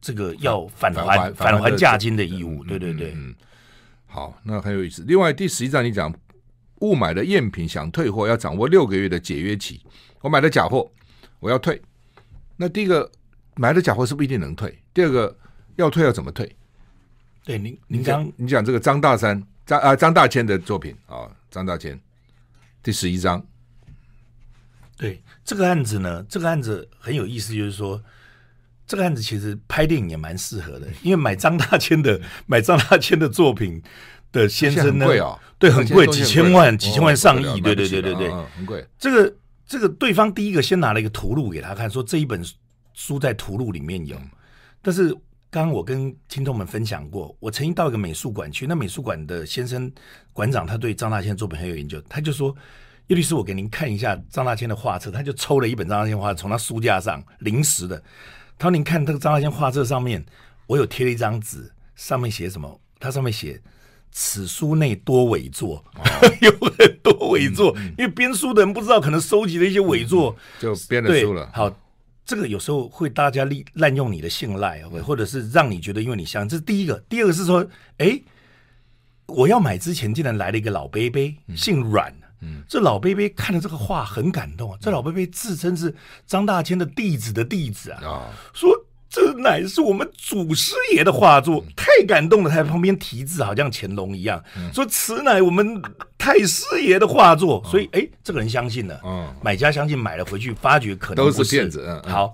[0.00, 3.12] 这个要返还返还价金的义务，对对对。
[3.16, 3.34] 嗯，
[4.06, 5.04] 好，那很有意思。
[5.08, 6.14] 另外第十一章你讲
[6.82, 9.82] 误买的赝品想退货，要掌握六个月的解约期。
[10.20, 10.88] 我买的假货，
[11.40, 11.82] 我要退。
[12.60, 13.08] 那第一个
[13.54, 15.34] 买的假货是不一定能退，第二个
[15.76, 16.56] 要退要怎么退？
[17.44, 21.98] 对，您您刚你讲这个张大山张啊张大千的作品啊、哦，张大千
[22.82, 23.40] 第十一章，
[24.96, 28.02] 对这个案子呢，这个案子很有意思，就是说
[28.88, 33.80] 这个案子其实拍电影也蛮适合的，因为买张大千的买张大千的作品
[34.32, 39.32] 的先生呢，贵哦，对，很贵，几千万、几千万、上亿，对对对对对，很贵，这个。
[39.68, 42.42] 这个对方第一个先拿了一个图录给他看，说这一本
[42.94, 44.18] 书在图录里面有。
[44.80, 45.12] 但是
[45.50, 49.92] 刚刚我跟听众们分享过，我曾经到一个美术馆去，那美术馆的先生
[50.32, 52.56] 馆长他对张大千的作品很有研究，他就说
[53.08, 58.02] ：“叶律师，我给您看一下张大千的画册。”他就抽了一本张大千画册从他书架上临时的。
[58.56, 60.24] 他说：“您看这个张大千画册上面，
[60.66, 62.80] 我有贴了一张纸，上面写什么？
[62.98, 63.60] 他上面写。”
[64.10, 66.02] 此书内多伪作，哦、
[66.40, 71.50] 有很多伪作，因为编书的人不知道，可能收集了一些伪作，嗯、就编了书了。
[71.54, 71.70] 好，
[72.24, 76.98] 这个有时候会大家利滥用你的信赖，或者是让你觉得因为你相信，这是第一个。
[77.08, 77.64] 第二个是说，
[77.98, 78.20] 哎，
[79.26, 85.94] 我要买之前竟然来了一个老伯伯，姓阮，嗯，这老贝贝看了这个画很感动啊，这老贝贝自称是
[86.26, 88.84] 张大千的弟子的弟子啊，哦、说。
[89.18, 92.50] 这乃是我们祖师爷的画作，太感动了。
[92.50, 94.42] 他在旁边题字，好像乾隆一样，
[94.72, 95.82] 说此乃我们
[96.16, 97.62] 太师爷的画作。
[97.68, 99.00] 所以，哎，这个人相信了。
[99.04, 102.00] 嗯，买家相信，买了回去，发觉可能都是骗子。
[102.06, 102.32] 好，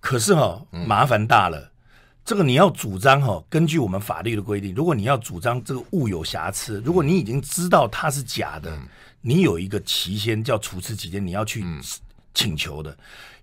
[0.00, 1.70] 可是哈，麻烦大了。
[2.24, 8.76] 这个你要主张哈，根据我们法律的规定，如果你要主张这个物有瑕疵，如果你已经知道它是假的，
[9.20, 11.64] 你有一个期限叫除斥期间，你要去
[12.36, 12.96] 请求的。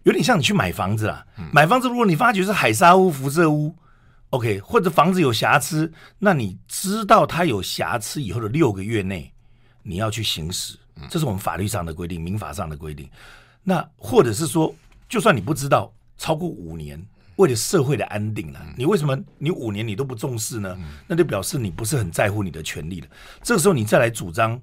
[0.04, 3.74] 有点像你去买房子啊，买房子如果你发觉是海砂屋、辐射屋
[4.32, 5.90] ，OK，或者房子有瑕疵，
[6.20, 9.32] 那你知道它有瑕疵以后的六个月内，
[9.82, 10.78] 你要去行使，
[11.10, 13.10] 这是我们法律上的规定，民法上的规定。
[13.64, 14.76] 那或者是说，
[15.08, 17.02] 就算你不知道，超过五年，
[17.38, 20.78] 为了社会的安定了，你为什么你五年你都不重视呢？
[21.08, 23.08] 那就表示你不是很在乎你的权利了。
[23.42, 24.62] 这个时候你再来主张，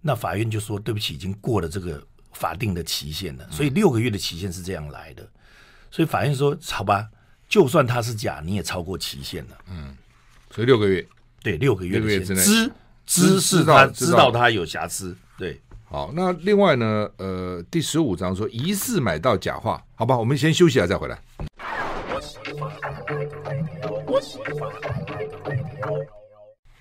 [0.00, 2.02] 那法院就说对不起，已经过了这个。
[2.32, 5.28] 法定的期限的，所以六个月的期限是这样来的，
[5.90, 7.08] 所以法院说好吧，
[7.48, 9.58] 就算它是假，你也超过期限了。
[9.68, 9.96] 嗯，
[10.50, 11.06] 所以六个月，
[11.42, 12.72] 对，六个月的时间知
[13.06, 15.60] 知是他知道他有瑕疵，对。
[15.84, 21.18] 好，那另外呢，呃，第十五章说疑似买到假画，好吧，我们先休息了再回来。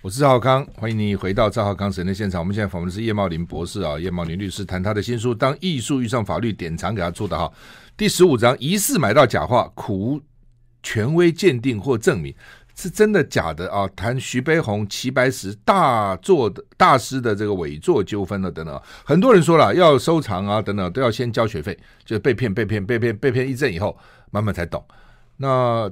[0.02, 2.40] 我是赵浩康，欢迎你回到赵浩康时间的现场。
[2.40, 7.52] 我们现在访问的是叶茂林博士啊，叶茂林律师谈他的新书《当艺术遇上法律》，典藏给他做的哈。
[7.98, 10.22] 第十五章疑似买到假画，苦无
[10.82, 12.34] 权威鉴定或证明
[12.76, 13.86] 是真的假的啊？
[13.94, 18.82] 谈徐悲鸿、齐白石大作的大师的这个伪作纠纷了等等。
[19.04, 23.98] 很多人说了要收藏啊等等，都要先交学费，就被骗被骗被骗被骗一阵以后，
[24.32, 24.82] 慢慢才懂。
[25.36, 25.92] 那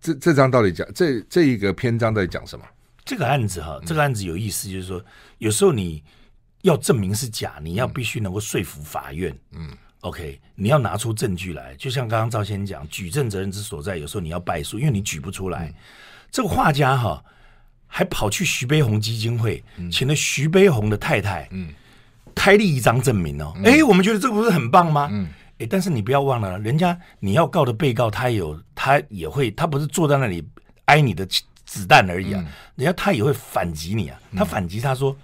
[0.00, 2.64] 这这章到底讲这这一个篇章在讲什么？
[3.06, 5.02] 这个案子哈，这个案子有意思，就是说，
[5.38, 6.02] 有时候你
[6.62, 9.32] 要证明是假，你要必须能够说服法院。
[9.52, 15.72] 嗯，OK，你要拿出证据来，就像刚刚赵先生讲，举证责任之所在，有时候你要败诉，因为你举不出来。
[16.32, 17.22] 这个画家哈，
[17.86, 21.72] 还跑去徐悲鸿基金会，请了徐悲鸿的太太，嗯，
[22.34, 23.56] 开立一张证明哦。
[23.64, 25.08] 哎，我们觉得这个不是很棒吗？
[25.12, 25.28] 嗯，
[25.60, 30.44] 哎，但是你不要忘了，人家你要告的被告，他有他也会，他不是坐在那里
[30.86, 31.24] 挨你的。
[31.76, 32.42] 子弹而已啊！
[32.76, 34.18] 人家他也会反击你啊！
[34.34, 35.14] 他反击他说：“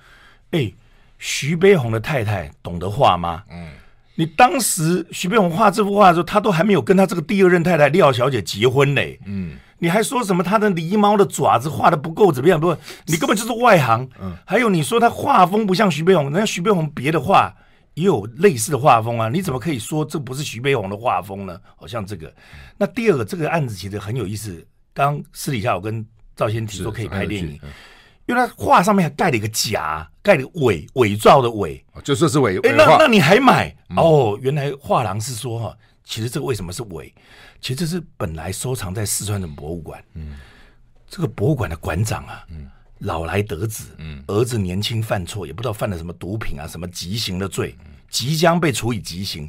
[0.52, 0.70] 哎，
[1.18, 3.42] 徐悲鸿的太太懂得画吗？
[3.50, 3.68] 嗯，
[4.16, 9.18] 你当时徐悲鸿画这幅画的时候，他都还没有跟他这个第二任太太廖小姐结婚嘞。
[9.24, 12.60] 嗯，你还说什么他的狸猫的爪子画的不够怎么样？
[12.60, 12.76] 不，
[13.06, 14.06] 你根本就是外行。
[14.20, 17.54] 嗯，还有你说他画风不像徐悲鸿，人家徐悲鸿别的画
[17.94, 19.28] 也有类似的画风啊！
[19.28, 21.58] 你怎么可以说这不是徐悲鸿的画风呢？
[21.76, 22.32] 好像这个。
[22.78, 24.66] 那第二个这个案子其实很有意思。
[24.94, 26.04] 刚私底下我跟
[26.34, 27.60] 赵先提说可以拍电影，
[28.26, 32.58] 因为他画上面还盖了一个假，盖了个伪伪造的伪，就说是伪。
[32.60, 33.76] 哎，那那你还买？
[33.96, 37.12] 哦，原来画廊是说哈，其实这个为什么是伪？
[37.60, 40.34] 其实这是本来收藏在四川的博物馆，嗯，
[41.08, 42.68] 这个博物馆的馆长啊，嗯，
[42.98, 47.76] 老来得子，嗯，儿子年轻犯错，也不知道犯了什么毒品啊，什么极刑的罪，
[48.08, 49.48] 即将被处以极刑，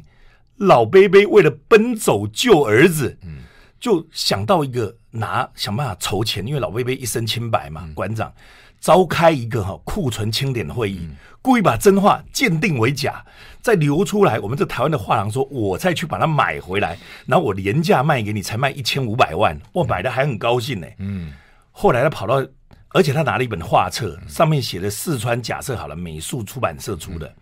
[0.58, 3.42] 老伯伯为了奔走救儿子，嗯，
[3.80, 8.32] 就想到一个拿想办法筹钱，因为老贝贝一身清白嘛，嗯、馆长
[8.80, 13.24] 召开一个哈库存清点会议，嗯、故意把真画鉴定为假，
[13.62, 21.32] 再流出来，我们这台湾的画廊说，我再去把它买回来，然后我廉价卖给你，才卖一千五百万，我买的还很高兴呢，嗯，
[21.70, 22.46] 后来他跑到，
[22.88, 27.26] 而且他拿了一本画册，上面写的四川假设好了美术出版社出的。
[27.26, 27.34] 嗯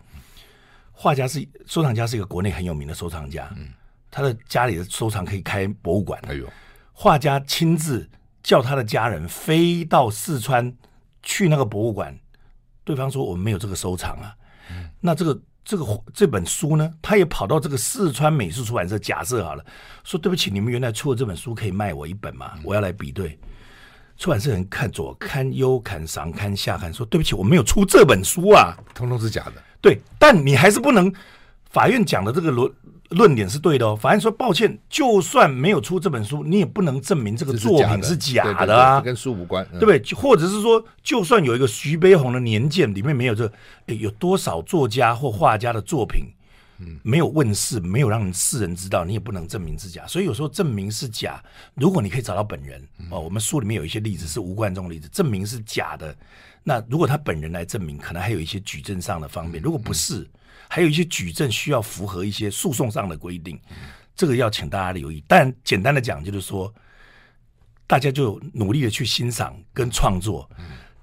[0.95, 3.49] 画家是收藏家，是一个国内很有名的收藏家。
[3.57, 3.67] 嗯，
[4.11, 6.21] 他的家里的收藏可以开博物馆。
[6.27, 6.47] 哎呦，
[6.93, 8.09] 画家亲自
[8.41, 10.73] 叫他的家人飞到四川
[11.21, 12.17] 去那个博物馆。
[12.85, 14.35] 对方说：“我们没有这个收藏啊。
[14.69, 16.93] 嗯”那这个这个这本书呢？
[17.01, 19.65] 他也跑到这个四川美术出版社，假设好了，
[20.03, 22.53] 说：“对不起，你们原来出的这本书可以卖我一本吗？
[22.63, 23.37] 我要来比对。”
[24.17, 31.11] 出版社人看左看右看上看下看，说：“对不起，我没有出这本书啊，通通是假的。”对，但你还是不能。
[31.69, 32.71] 法院讲的这个论
[33.13, 33.95] 论点是对的哦。
[33.95, 40.01] 法院说：“抱歉，就算没有出这本书，你也不能证明这个作品是假的啊，跟书无关，对不对？
[40.15, 43.51] 或者是说，就算有一个徐悲鸿的年鉴里面没有这
[43.87, 46.25] 有多少作家或画家的作品，
[46.79, 50.05] 嗯，没有问世，没有让世人知道，你也不能证明是假。
[50.07, 51.41] 所以有时候证明是假，
[51.75, 56.15] 如果你可以找到本人哦，我们书里面有一些例子是吴冠中的例子，证明是假的。”
[56.65, 59.61] 那如果他本人来证明，可能还有一些举证上的方面。
[59.61, 60.25] 如果不是，
[60.73, 63.59] 还有一些举证需要符合一些诉讼上的规定，
[64.15, 65.23] 这个要请大家留意。
[65.27, 66.73] 但简单的讲，就是说，
[67.85, 70.49] 大家就努力的去欣赏跟创作，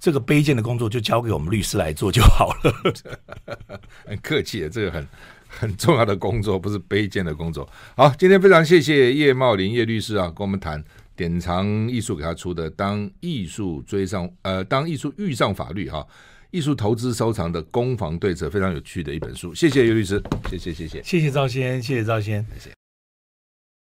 [0.01, 3.81] 这个卑贱的工作就交给我们律师来做就好了。
[4.05, 5.09] 很客气的，这个很
[5.47, 7.65] 很重要的工作，不是卑贱的工作。
[7.97, 10.83] 好，今天非常谢谢叶茂林叶律师啊，跟我们谈。
[11.15, 16.07] 典藏艺术给他出的《当艺术追上呃，当艺术遇上法律》哈，
[16.51, 19.55] 艺术投资收藏的攻防对策，非常有趣的一本书。
[19.55, 22.80] 谢谢尤律师，谢谢谢谢，谢谢赵先，谢谢赵先，谢谢。